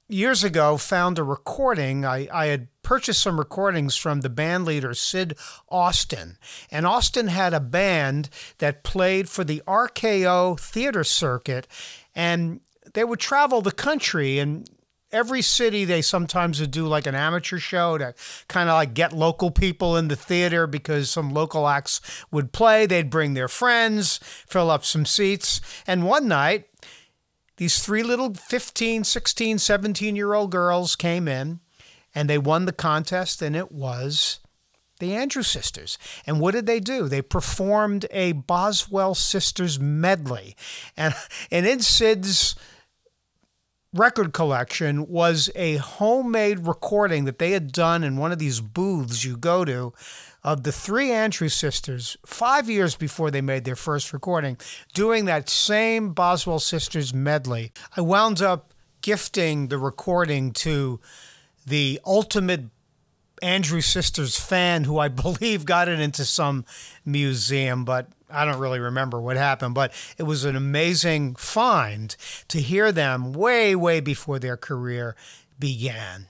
years 0.08 0.42
ago 0.42 0.76
found 0.76 1.18
a 1.18 1.22
recording. 1.22 2.04
I, 2.04 2.28
I 2.32 2.46
had 2.46 2.68
purchased 2.82 3.22
some 3.22 3.38
recordings 3.38 3.96
from 3.96 4.22
the 4.22 4.30
band 4.30 4.64
leader 4.64 4.94
Sid 4.94 5.36
Austin. 5.68 6.38
And 6.70 6.86
Austin 6.86 7.28
had 7.28 7.52
a 7.52 7.60
band 7.60 8.30
that 8.58 8.82
played 8.82 9.28
for 9.28 9.44
the 9.44 9.62
RKO 9.66 10.58
theater 10.58 11.04
circuit. 11.04 11.66
And 12.14 12.60
they 12.94 13.04
would 13.04 13.20
travel 13.20 13.60
the 13.60 13.72
country 13.72 14.38
and 14.38 14.68
every 15.10 15.42
city 15.42 15.84
they 15.84 16.02
sometimes 16.02 16.60
would 16.60 16.70
do 16.70 16.86
like 16.86 17.06
an 17.06 17.14
amateur 17.14 17.58
show 17.58 17.96
to 17.98 18.14
kind 18.48 18.68
of 18.68 18.74
like 18.74 18.94
get 18.94 19.12
local 19.12 19.50
people 19.50 19.96
in 19.96 20.08
the 20.08 20.16
theater 20.16 20.66
because 20.66 21.10
some 21.10 21.32
local 21.32 21.66
acts 21.66 22.00
would 22.30 22.52
play 22.52 22.84
they'd 22.84 23.08
bring 23.08 23.32
their 23.32 23.48
friends 23.48 24.18
fill 24.46 24.70
up 24.70 24.84
some 24.84 25.06
seats 25.06 25.60
and 25.86 26.04
one 26.04 26.28
night 26.28 26.66
these 27.58 27.80
three 27.80 28.02
little 28.02 28.34
15 28.34 29.04
16 29.04 29.58
17 29.58 30.16
year 30.16 30.32
old 30.32 30.50
girls 30.50 30.96
came 30.96 31.28
in 31.28 31.60
and 32.14 32.28
they 32.28 32.38
won 32.38 32.64
the 32.64 32.72
contest 32.72 33.42
and 33.42 33.54
it 33.54 33.70
was 33.70 34.40
the 35.00 35.14
Andrews 35.14 35.46
Sisters. 35.46 35.98
And 36.26 36.40
what 36.40 36.54
did 36.54 36.66
they 36.66 36.80
do? 36.80 37.08
They 37.08 37.22
performed 37.22 38.06
a 38.10 38.32
Boswell 38.32 39.14
Sisters 39.14 39.78
medley. 39.78 40.56
And, 40.96 41.14
and 41.50 41.66
in 41.66 41.80
Sid's 41.80 42.56
record 43.94 44.32
collection 44.32 45.08
was 45.08 45.50
a 45.54 45.76
homemade 45.76 46.66
recording 46.66 47.24
that 47.24 47.38
they 47.38 47.52
had 47.52 47.72
done 47.72 48.04
in 48.04 48.16
one 48.16 48.32
of 48.32 48.38
these 48.38 48.60
booths 48.60 49.24
you 49.24 49.36
go 49.36 49.64
to 49.64 49.92
of 50.44 50.62
the 50.62 50.72
three 50.72 51.10
Andrews 51.10 51.54
sisters 51.54 52.16
five 52.24 52.70
years 52.70 52.96
before 52.96 53.30
they 53.30 53.40
made 53.40 53.64
their 53.64 53.76
first 53.76 54.12
recording, 54.12 54.56
doing 54.94 55.24
that 55.24 55.48
same 55.48 56.12
Boswell 56.12 56.60
Sisters 56.60 57.12
medley. 57.12 57.72
I 57.96 58.00
wound 58.00 58.40
up 58.40 58.72
gifting 59.02 59.68
the 59.68 59.78
recording 59.78 60.52
to 60.52 61.00
the 61.66 62.00
ultimate 62.06 62.64
Andrews 63.42 63.86
Sisters 63.86 64.38
fan 64.38 64.84
who 64.84 64.98
I 64.98 65.08
believe 65.08 65.64
got 65.64 65.88
it 65.88 66.00
into 66.00 66.24
some 66.24 66.64
museum, 67.04 67.84
but 67.84 68.08
I 68.30 68.44
don't 68.44 68.58
really 68.58 68.80
remember 68.80 69.20
what 69.20 69.36
happened, 69.36 69.74
but 69.74 69.92
it 70.18 70.24
was 70.24 70.44
an 70.44 70.56
amazing 70.56 71.34
find 71.36 72.14
to 72.48 72.60
hear 72.60 72.92
them 72.92 73.32
way, 73.32 73.74
way 73.74 74.00
before 74.00 74.38
their 74.38 74.56
career 74.56 75.16
began. 75.58 76.26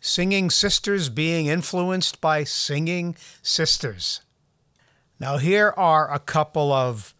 Singing 0.00 0.50
sisters 0.50 1.08
being 1.08 1.46
influenced 1.46 2.20
by 2.20 2.44
singing 2.44 3.16
sisters. 3.42 4.22
Now, 5.18 5.36
here 5.36 5.74
are 5.76 6.12
a 6.12 6.18
couple 6.18 6.72
of 6.72 7.14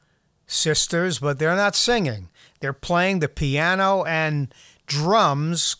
sisters, 0.47 1.19
but 1.19 1.39
they're 1.39 1.55
not 1.55 1.77
singing. 1.77 2.31
They're 2.61 2.73
playing 2.73 3.19
the 3.19 3.29
piano 3.29 4.05
and 4.05 4.53
drums 4.87 5.77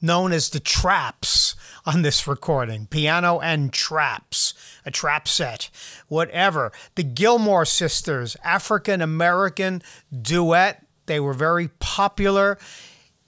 known 0.00 0.32
as 0.32 0.50
the 0.50 0.60
traps 0.60 1.56
on 1.86 2.02
this 2.02 2.26
recording 2.26 2.86
piano 2.86 3.40
and 3.40 3.72
traps, 3.72 4.52
a 4.84 4.90
trap 4.90 5.26
set, 5.26 5.70
whatever. 6.08 6.72
The 6.94 7.02
Gilmore 7.02 7.64
sisters, 7.64 8.36
African 8.44 9.00
American 9.00 9.82
duet, 10.12 10.84
they 11.06 11.20
were 11.20 11.34
very 11.34 11.68
popular 11.68 12.58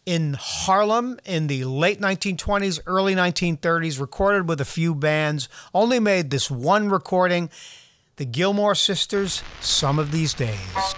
in 0.07 0.37
Harlem 0.39 1.19
in 1.25 1.49
the 1.49 1.65
late 1.65 2.01
1920s, 2.01 2.81
early 2.87 3.15
1930s, 3.15 4.01
recorded 4.01 4.49
with 4.49 4.61
a 4.61 4.65
few 4.65 4.95
bands, 4.95 5.49
only 5.75 5.99
made 5.99 6.31
this 6.31 6.51
one 6.51 6.89
recording. 6.89 7.51
The 8.15 8.25
Gilmore 8.25 8.77
sisters, 8.77 9.43
some 9.61 9.99
of 9.99 10.13
these 10.13 10.33
days. 10.33 10.95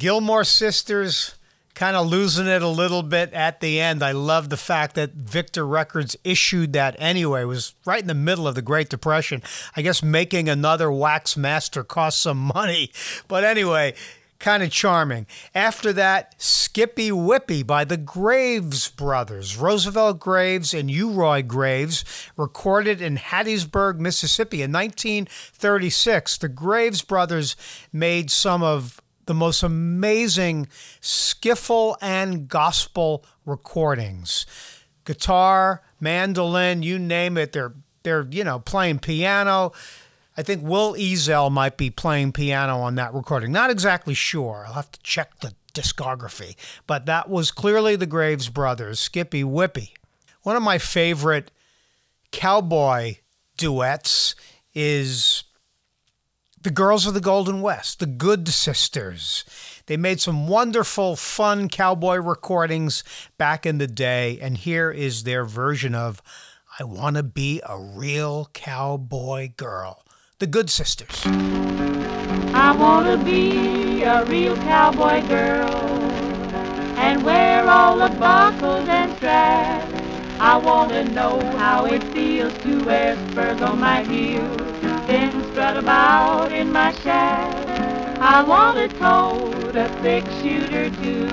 Gilmore 0.00 0.44
Sisters 0.44 1.34
kind 1.74 1.94
of 1.94 2.06
losing 2.06 2.46
it 2.46 2.62
a 2.62 2.68
little 2.68 3.02
bit 3.02 3.30
at 3.34 3.60
the 3.60 3.78
end. 3.78 4.02
I 4.02 4.12
love 4.12 4.48
the 4.48 4.56
fact 4.56 4.94
that 4.94 5.12
Victor 5.12 5.66
Records 5.66 6.16
issued 6.24 6.72
that 6.72 6.96
anyway. 6.98 7.42
It 7.42 7.44
was 7.44 7.74
right 7.84 8.00
in 8.00 8.06
the 8.08 8.14
middle 8.14 8.48
of 8.48 8.54
the 8.54 8.62
Great 8.62 8.88
Depression. 8.88 9.42
I 9.76 9.82
guess 9.82 10.02
making 10.02 10.48
another 10.48 10.90
wax 10.90 11.36
master 11.36 11.84
cost 11.84 12.18
some 12.18 12.38
money. 12.38 12.90
But 13.28 13.44
anyway, 13.44 13.92
kind 14.38 14.62
of 14.62 14.70
charming. 14.70 15.26
After 15.54 15.92
that, 15.92 16.34
Skippy 16.38 17.10
Whippy 17.10 17.66
by 17.66 17.84
the 17.84 17.98
Graves 17.98 18.88
Brothers, 18.88 19.58
Roosevelt 19.58 20.18
Graves 20.18 20.72
and 20.72 20.88
Uaroy 20.88 21.46
Graves, 21.46 22.06
recorded 22.38 23.02
in 23.02 23.18
Hattiesburg, 23.18 23.98
Mississippi 23.98 24.62
in 24.62 24.72
1936. 24.72 26.38
The 26.38 26.48
Graves 26.48 27.02
Brothers 27.02 27.54
made 27.92 28.30
some 28.30 28.62
of 28.62 28.98
the 29.30 29.34
most 29.34 29.62
amazing 29.62 30.66
skiffle 31.00 31.94
and 32.02 32.48
gospel 32.48 33.24
recordings. 33.46 34.44
Guitar, 35.04 35.82
mandolin, 36.00 36.82
you 36.82 36.98
name 36.98 37.38
it, 37.38 37.52
they're 37.52 37.74
they're, 38.02 38.26
you 38.28 38.42
know, 38.42 38.58
playing 38.58 38.98
piano. 38.98 39.70
I 40.36 40.42
think 40.42 40.64
Will 40.64 40.94
Ezell 40.94 41.48
might 41.52 41.76
be 41.76 41.90
playing 41.90 42.32
piano 42.32 42.80
on 42.80 42.96
that 42.96 43.14
recording. 43.14 43.52
Not 43.52 43.70
exactly 43.70 44.14
sure. 44.14 44.64
I'll 44.66 44.72
have 44.72 44.90
to 44.90 45.02
check 45.04 45.38
the 45.38 45.54
discography. 45.74 46.56
But 46.88 47.06
that 47.06 47.30
was 47.30 47.52
clearly 47.52 47.94
the 47.94 48.06
Graves 48.06 48.48
brothers, 48.48 48.98
Skippy 48.98 49.44
Whippy. 49.44 49.90
One 50.42 50.56
of 50.56 50.62
my 50.64 50.78
favorite 50.78 51.52
cowboy 52.32 53.18
duets 53.56 54.34
is 54.74 55.44
the 56.60 56.70
Girls 56.70 57.06
of 57.06 57.14
the 57.14 57.20
Golden 57.20 57.62
West, 57.62 58.00
the 58.00 58.06
Good 58.06 58.48
Sisters. 58.48 59.44
They 59.86 59.96
made 59.96 60.20
some 60.20 60.46
wonderful, 60.46 61.16
fun 61.16 61.68
cowboy 61.68 62.16
recordings 62.16 63.02
back 63.38 63.64
in 63.64 63.78
the 63.78 63.86
day, 63.86 64.38
and 64.40 64.58
here 64.58 64.90
is 64.90 65.22
their 65.22 65.44
version 65.44 65.94
of 65.94 66.22
I 66.78 66.84
Want 66.84 67.16
to 67.16 67.22
Be 67.22 67.60
a 67.66 67.78
Real 67.78 68.50
Cowboy 68.52 69.50
Girl 69.56 70.04
the 70.40 70.46
Good 70.46 70.70
Sisters. 70.70 71.22
I 71.26 72.74
want 72.78 73.06
to 73.06 73.22
be 73.22 74.02
a 74.04 74.24
real 74.24 74.56
cowboy 74.56 75.20
girl 75.28 75.68
and 76.96 77.22
wear 77.22 77.68
all 77.68 77.98
the 77.98 78.08
buckles 78.16 78.88
and 78.88 79.14
straps. 79.18 79.89
I 80.42 80.56
want 80.56 80.90
to 80.92 81.04
know 81.04 81.38
how 81.58 81.84
it 81.84 82.02
feels 82.14 82.54
to 82.64 82.82
wear 82.82 83.14
spurs 83.30 83.60
on 83.60 83.78
my 83.78 84.02
heels, 84.04 84.80
then 85.06 85.44
strut 85.52 85.76
about 85.76 86.50
in 86.50 86.72
my 86.72 86.92
shaft. 86.92 87.68
I 88.22 88.42
want 88.42 88.78
to 88.78 88.88
tote 88.98 89.76
a 89.76 89.88
six 90.00 90.26
shooter 90.40 90.88
too 90.96 91.28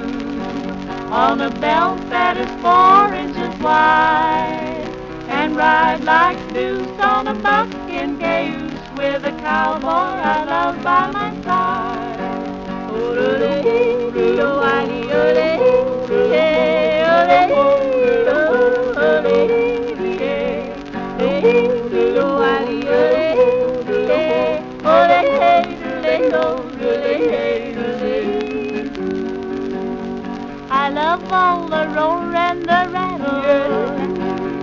on 1.10 1.40
a 1.40 1.50
belt 1.50 2.10
that 2.10 2.36
is 2.36 2.50
four 2.62 3.14
inches 3.14 3.58
wide 3.62 4.92
and 5.30 5.56
ride 5.56 6.04
like 6.04 6.38
Zeus 6.54 7.00
on 7.00 7.30
a 7.30 7.34
buckskin 7.36 8.20
cage 8.20 8.98
with 8.98 9.24
a 9.24 9.32
cowboy 9.40 9.88
I 9.88 10.44
love 10.44 10.84
by 10.84 11.12
my 11.12 11.44
side. 11.46 11.98
I 30.88 30.90
love 30.90 31.30
all 31.30 31.68
the 31.68 31.86
roar 31.90 32.34
and 32.34 32.64
the 32.64 32.88
rattle, 32.90 33.98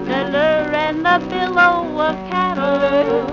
the 0.07 0.20
lure 0.33 0.75
and 0.75 1.05
the 1.05 1.18
billow 1.29 2.01
of 2.01 2.16
cattle 2.31 3.29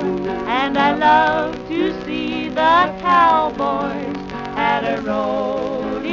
and 0.45 0.77
I 0.77 0.91
love 0.97 1.69
to 1.69 1.93
see 2.03 2.49
the 2.49 2.93
cowboys 2.99 4.17
at 4.57 4.83
a 4.83 5.01
rodeo. 5.03 6.09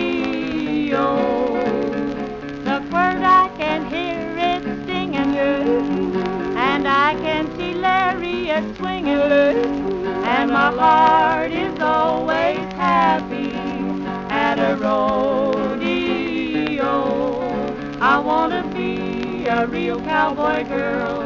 The 2.63 2.79
quirt 2.89 3.23
I 3.25 3.51
can 3.59 3.85
hear 3.91 4.39
it 4.39 4.63
singing, 4.87 5.37
and 6.57 6.87
I 6.87 7.15
can 7.15 7.51
see 7.59 7.75
lariat 7.75 8.77
swinging, 8.77 9.27
and 10.25 10.53
my 10.53 10.71
heart 10.71 11.51
is 11.51 11.81
always 11.81 12.59
happy 12.79 13.51
at 14.31 14.61
a 14.61 14.77
rodeo. 14.77 15.68
I 18.09 18.19
wanna 18.21 18.67
be 18.75 19.45
a 19.49 19.67
real 19.67 20.01
cowboy 20.01 20.65
girl 20.65 21.21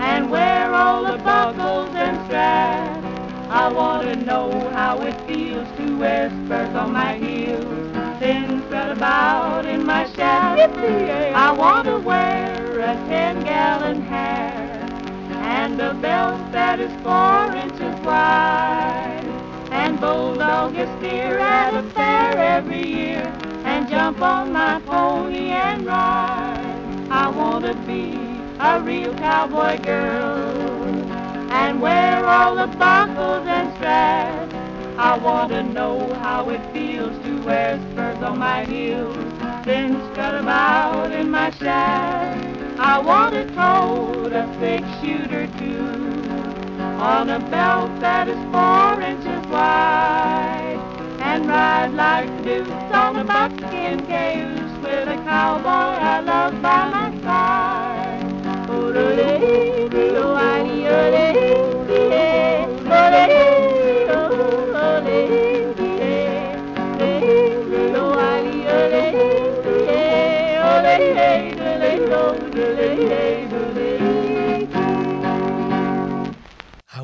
and 0.00 0.30
wear 0.30 0.70
all 0.74 1.02
the 1.02 1.16
buckles 1.16 1.88
and 1.94 2.26
straps. 2.26 3.06
I 3.48 3.72
want 3.72 4.02
to 4.02 4.16
know 4.16 4.50
how 4.74 5.00
it 5.00 5.16
feels 5.26 5.66
to 5.78 5.96
wear 5.96 6.28
spurs 6.44 6.76
on 6.76 6.92
my 6.92 7.14
heels, 7.16 7.64
then 8.20 8.62
strut 8.66 8.92
about 8.98 9.64
in 9.64 9.86
my 9.86 10.04
shaft. 10.12 10.76
I 10.76 11.50
want 11.52 11.86
to 11.86 11.98
wear 12.00 12.80
a 12.80 12.94
ten-gallon 13.08 14.02
hat 14.02 14.92
and 15.32 15.80
a 15.80 15.94
belt 15.94 16.52
that 16.52 16.80
is 16.80 16.92
four 17.02 17.56
inches 17.56 17.98
wide, 18.04 19.24
and 19.72 19.98
bulldog 19.98 20.74
steer 20.98 21.38
at 21.38 21.72
a 21.72 21.82
fair 21.94 22.36
every 22.38 22.86
year, 22.86 23.41
jump 23.92 24.22
on 24.22 24.50
my 24.54 24.80
pony 24.86 25.50
and 25.50 25.84
ride. 25.84 27.06
I 27.10 27.28
want 27.28 27.66
to 27.66 27.74
be 27.86 28.16
a 28.58 28.80
real 28.80 29.14
cowboy 29.16 29.82
girl 29.82 30.88
and 31.52 31.78
wear 31.78 32.24
all 32.24 32.56
the 32.56 32.68
buckles 32.78 33.46
and 33.46 33.70
straps. 33.76 34.54
I 34.96 35.18
want 35.18 35.50
to 35.50 35.62
know 35.62 36.10
how 36.14 36.48
it 36.48 36.62
feels 36.72 37.22
to 37.26 37.42
wear 37.42 37.78
spurs 37.92 38.22
on 38.22 38.38
my 38.38 38.64
heels, 38.64 39.14
then 39.66 40.00
strut 40.10 40.36
about 40.40 41.12
in 41.12 41.30
my 41.30 41.50
shaft. 41.50 42.80
I 42.80 42.98
want 42.98 43.34
to 43.34 43.44
tote 43.54 44.32
a 44.32 44.46
six 44.58 44.88
shooter 45.02 45.46
too 45.58 45.84
on 46.98 47.28
a 47.28 47.40
belt 47.50 47.90
that 48.00 48.26
is 48.26 48.40
four 48.54 49.02
inches 49.02 49.46
wide 49.50 50.71
and 51.32 51.48
ride 51.48 51.94
like 51.94 52.44
Dukes 52.44 52.92
on 52.92 53.16
a 53.16 53.24
buckskin 53.24 54.06
cage 54.06 54.70
with 54.82 55.08
a 55.08 55.16
cowboy 55.24 55.96
I 56.14 56.20
love 56.20 56.60
by 56.60 56.90
my 56.90 57.10
side. 57.22 58.46
I 58.46 59.81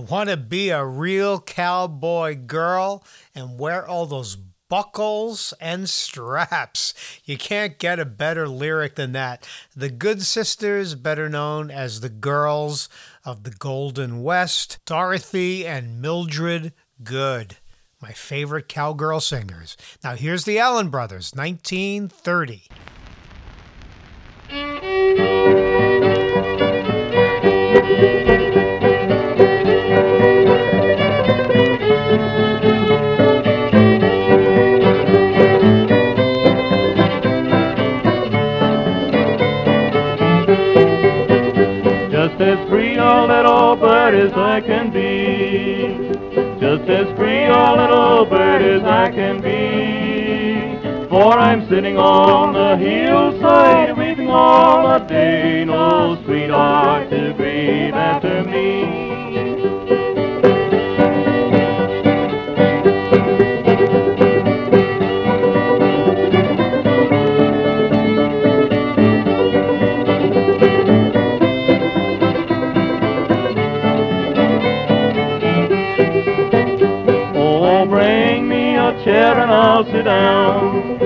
want 0.08 0.30
to 0.30 0.36
be 0.36 0.70
a 0.70 0.84
real 0.84 1.40
cowboy 1.40 2.34
girl 2.34 3.04
and 3.34 3.58
wear 3.58 3.86
all 3.86 4.06
those 4.06 4.36
buckles 4.68 5.54
and 5.60 5.88
straps. 5.88 6.94
You 7.24 7.36
can't 7.38 7.78
get 7.78 7.98
a 7.98 8.04
better 8.04 8.46
lyric 8.48 8.96
than 8.96 9.12
that. 9.12 9.48
The 9.74 9.88
Good 9.90 10.22
Sisters, 10.22 10.94
better 10.94 11.28
known 11.28 11.70
as 11.70 12.00
the 12.00 12.08
Girls 12.08 12.88
of 13.24 13.44
the 13.44 13.50
Golden 13.50 14.22
West, 14.22 14.78
Dorothy 14.84 15.66
and 15.66 16.00
Mildred 16.00 16.72
Good, 17.02 17.56
my 18.00 18.12
favorite 18.12 18.68
cowgirl 18.68 19.20
singers. 19.20 19.76
Now 20.02 20.14
here's 20.14 20.44
the 20.44 20.58
Allen 20.58 20.88
Brothers, 20.88 21.32
1930. 21.34 22.68
I 44.58 44.60
can 44.60 44.90
be. 44.90 46.10
Just 46.58 46.90
as 46.90 47.16
free 47.16 47.44
a 47.44 47.74
little 47.76 48.26
bird 48.26 48.60
as 48.60 48.82
I 48.82 49.08
can 49.08 49.40
be. 49.40 51.06
For 51.08 51.32
I'm 51.32 51.68
sitting 51.68 51.96
on 51.96 52.54
the 52.54 52.76
hillside 52.76 53.96
weeping 53.96 54.28
all 54.28 54.98
the 54.98 55.04
day, 55.06 55.64
no 55.64 56.20
sweetheart 56.24 57.08
to 57.10 57.34
grieve 57.34 57.94
after 57.94 58.42
me. 58.50 59.07
and 79.48 79.56
I'll 79.56 79.84
sit 79.84 80.04
down. 80.04 80.98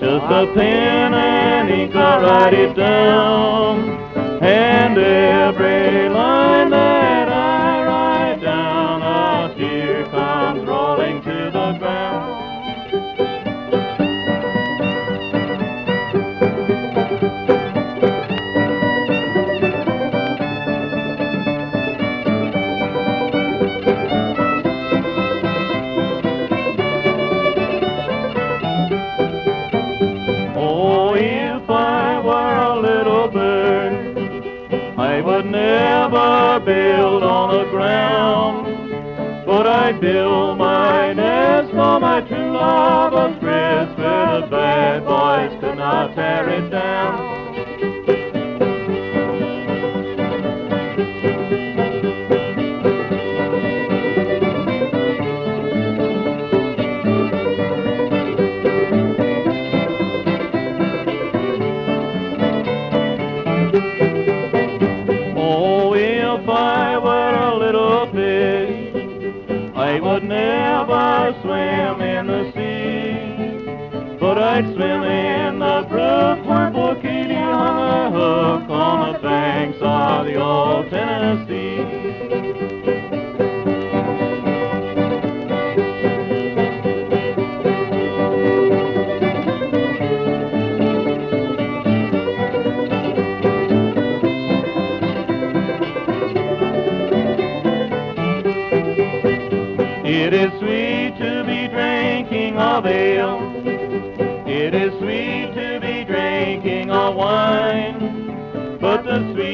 Just 0.00 0.24
a 0.24 0.52
pen 0.54 1.14
and 1.14 1.68
ink, 1.70 1.94
I'll 1.94 2.22
write 2.22 2.54
it 2.54 2.74
down. 2.74 3.90
And 4.42 4.96
every 4.96 6.08
line 6.08 6.72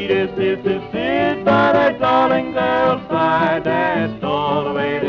sweetest 0.06 0.38
is 0.38 0.62
to 0.64 0.80
sit 0.92 1.44
by 1.44 1.72
that 1.72 1.98
darling 1.98 2.52
girl's 2.52 3.00
side. 3.08 3.64
That's 3.64 4.22
all 4.22 4.64
the 4.64 4.72
way 4.72 5.03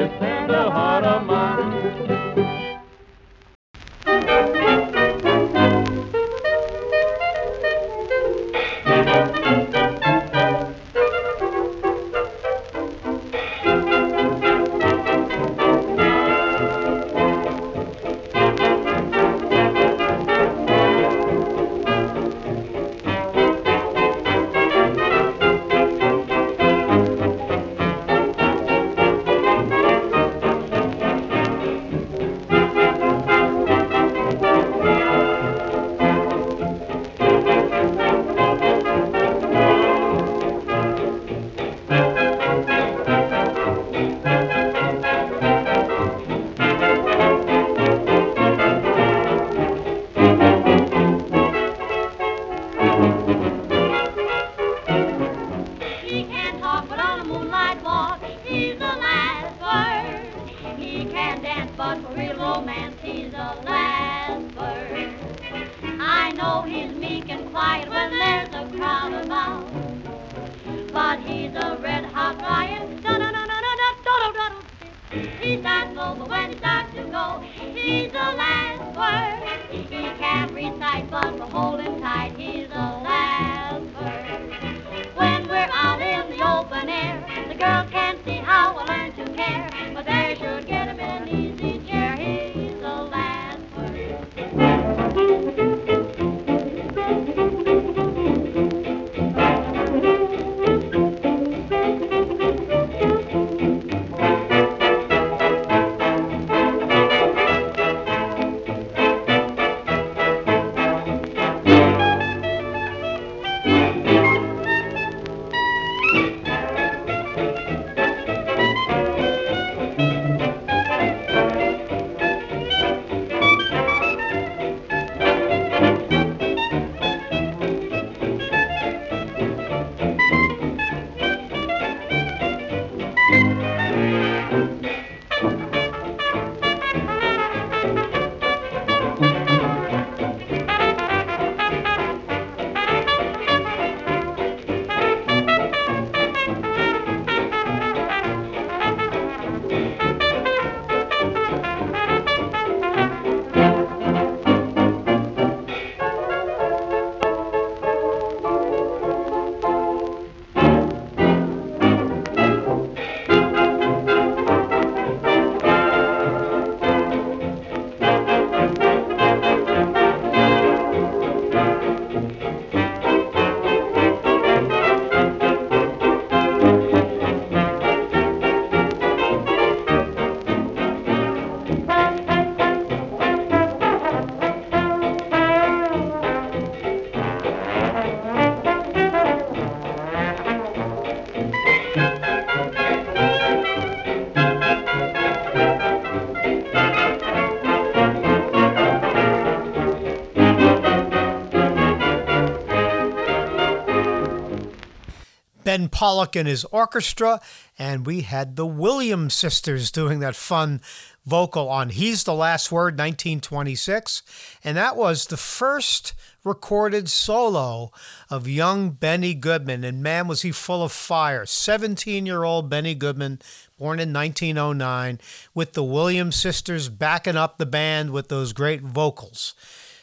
Ben 205.75 205.89
Pollock 205.89 206.37
and 206.37 206.47
his 206.47 206.63
orchestra, 206.71 207.41
and 207.77 208.05
we 208.05 208.21
had 208.21 208.55
the 208.55 208.65
Williams 208.65 209.33
sisters 209.33 209.91
doing 209.91 210.19
that 210.19 210.33
fun 210.33 210.79
vocal 211.25 211.67
on 211.67 211.89
He's 211.89 212.23
the 212.23 212.33
Last 212.33 212.71
Word, 212.71 212.93
1926. 212.93 214.23
And 214.63 214.77
that 214.77 214.95
was 214.95 215.25
the 215.25 215.35
first 215.35 216.13
recorded 216.45 217.09
solo 217.09 217.91
of 218.29 218.47
young 218.47 218.91
Benny 218.91 219.33
Goodman. 219.33 219.83
And 219.83 220.01
man, 220.01 220.29
was 220.29 220.43
he 220.43 220.53
full 220.53 220.81
of 220.81 220.93
fire. 220.93 221.45
17 221.45 222.25
year 222.25 222.45
old 222.45 222.69
Benny 222.69 222.95
Goodman, 222.95 223.41
born 223.77 223.99
in 223.99 224.13
1909, 224.13 225.19
with 225.53 225.73
the 225.73 225.83
Williams 225.83 226.37
sisters 226.37 226.87
backing 226.87 227.35
up 227.35 227.57
the 227.57 227.65
band 227.65 228.11
with 228.11 228.29
those 228.29 228.53
great 228.53 228.81
vocals. 228.81 229.55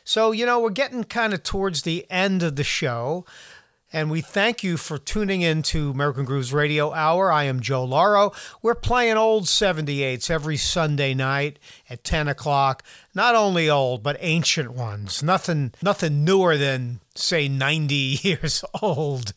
So, 0.05 0.33
you 0.33 0.45
know, 0.45 0.61
we're 0.61 0.71
getting 0.71 1.05
kind 1.05 1.33
of 1.33 1.43
towards 1.43 1.83
the 1.83 2.05
end 2.11 2.43
of 2.43 2.57
the 2.57 2.65
show. 2.65 3.25
And 3.95 4.11
we 4.11 4.23
thank 4.23 4.63
you 4.63 4.79
for 4.79 4.97
tuning 4.97 5.43
in 5.43 5.63
to 5.65 5.91
American 5.91 6.25
Grooves 6.25 6.51
Radio 6.51 6.95
Hour. 6.95 7.31
I 7.31 7.45
am 7.45 7.61
Joe 7.61 7.85
Lauro. 7.85 8.33
We're 8.63 8.75
playing 8.75 9.19
old 9.19 9.45
78s 9.45 10.31
every 10.31 10.57
Sunday 10.57 11.13
night 11.13 11.59
at 11.91 12.03
10 12.03 12.27
o'clock. 12.27 12.83
Not 13.15 13.35
only 13.35 13.69
old, 13.69 14.03
but 14.03 14.17
ancient 14.21 14.73
ones. 14.73 15.23
Nothing, 15.23 15.73
nothing 15.83 16.25
newer 16.25 16.57
than, 16.57 17.01
say, 17.15 17.49
90 17.49 17.95
years 18.23 18.65
old. 18.81 19.35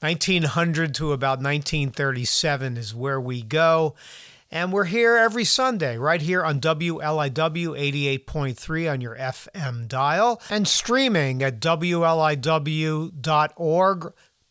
1900 0.00 0.94
to 0.94 1.12
about 1.12 1.38
1937 1.40 2.78
is 2.78 2.94
where 2.94 3.20
we 3.20 3.42
go. 3.42 3.94
And 4.50 4.72
we're 4.72 4.84
here 4.84 5.16
every 5.16 5.44
Sunday, 5.44 5.98
right 5.98 6.22
here 6.22 6.44
on 6.44 6.60
WLIW 6.60 8.22
88.3 8.24 8.92
on 8.92 9.00
your 9.00 9.16
FM 9.16 9.88
dial, 9.88 10.40
and 10.48 10.68
streaming 10.68 11.42
at 11.42 11.60
WLIW.org 11.60 13.12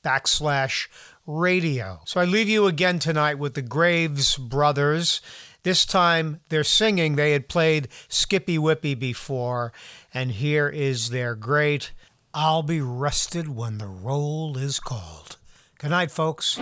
backslash 0.04 0.88
radio. 1.26 2.02
So 2.06 2.20
I 2.20 2.26
leave 2.26 2.50
you 2.50 2.68
again 2.68 3.00
tonight 3.00 3.40
with 3.40 3.54
the 3.54 3.62
Graves 3.62 4.38
Brothers. 4.38 5.22
This 5.64 5.86
time 5.86 6.42
they're 6.50 6.64
singing. 6.64 7.16
They 7.16 7.32
had 7.32 7.48
played 7.48 7.88
Skippy 8.08 8.58
Whippy 8.58 9.00
before, 9.00 9.74
and 10.14 10.32
here 10.32 10.70
is 10.70 11.10
their 11.10 11.36
great 11.36 11.92
I'll 12.34 12.64
Be 12.64 12.82
Rested 12.82 13.56
When 13.56 13.78
the 13.78 13.88
Roll 13.88 14.58
is 14.58 14.80
Called. 14.80 15.38
Good 15.80 15.92
night, 15.92 16.12
folks. 16.12 16.60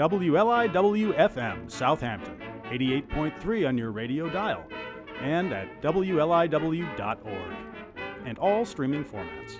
On 0.00 0.10
WLIW 0.10 1.16
FM 1.16 1.70
Southampton, 1.70 2.36
88.3 2.64 3.68
on 3.68 3.78
your 3.78 3.92
radio 3.92 4.28
dial, 4.28 4.64
and 5.20 5.52
at 5.52 5.80
WLIW.org, 5.82 7.56
and 8.26 8.38
all 8.38 8.64
streaming 8.64 9.04
formats. 9.04 9.56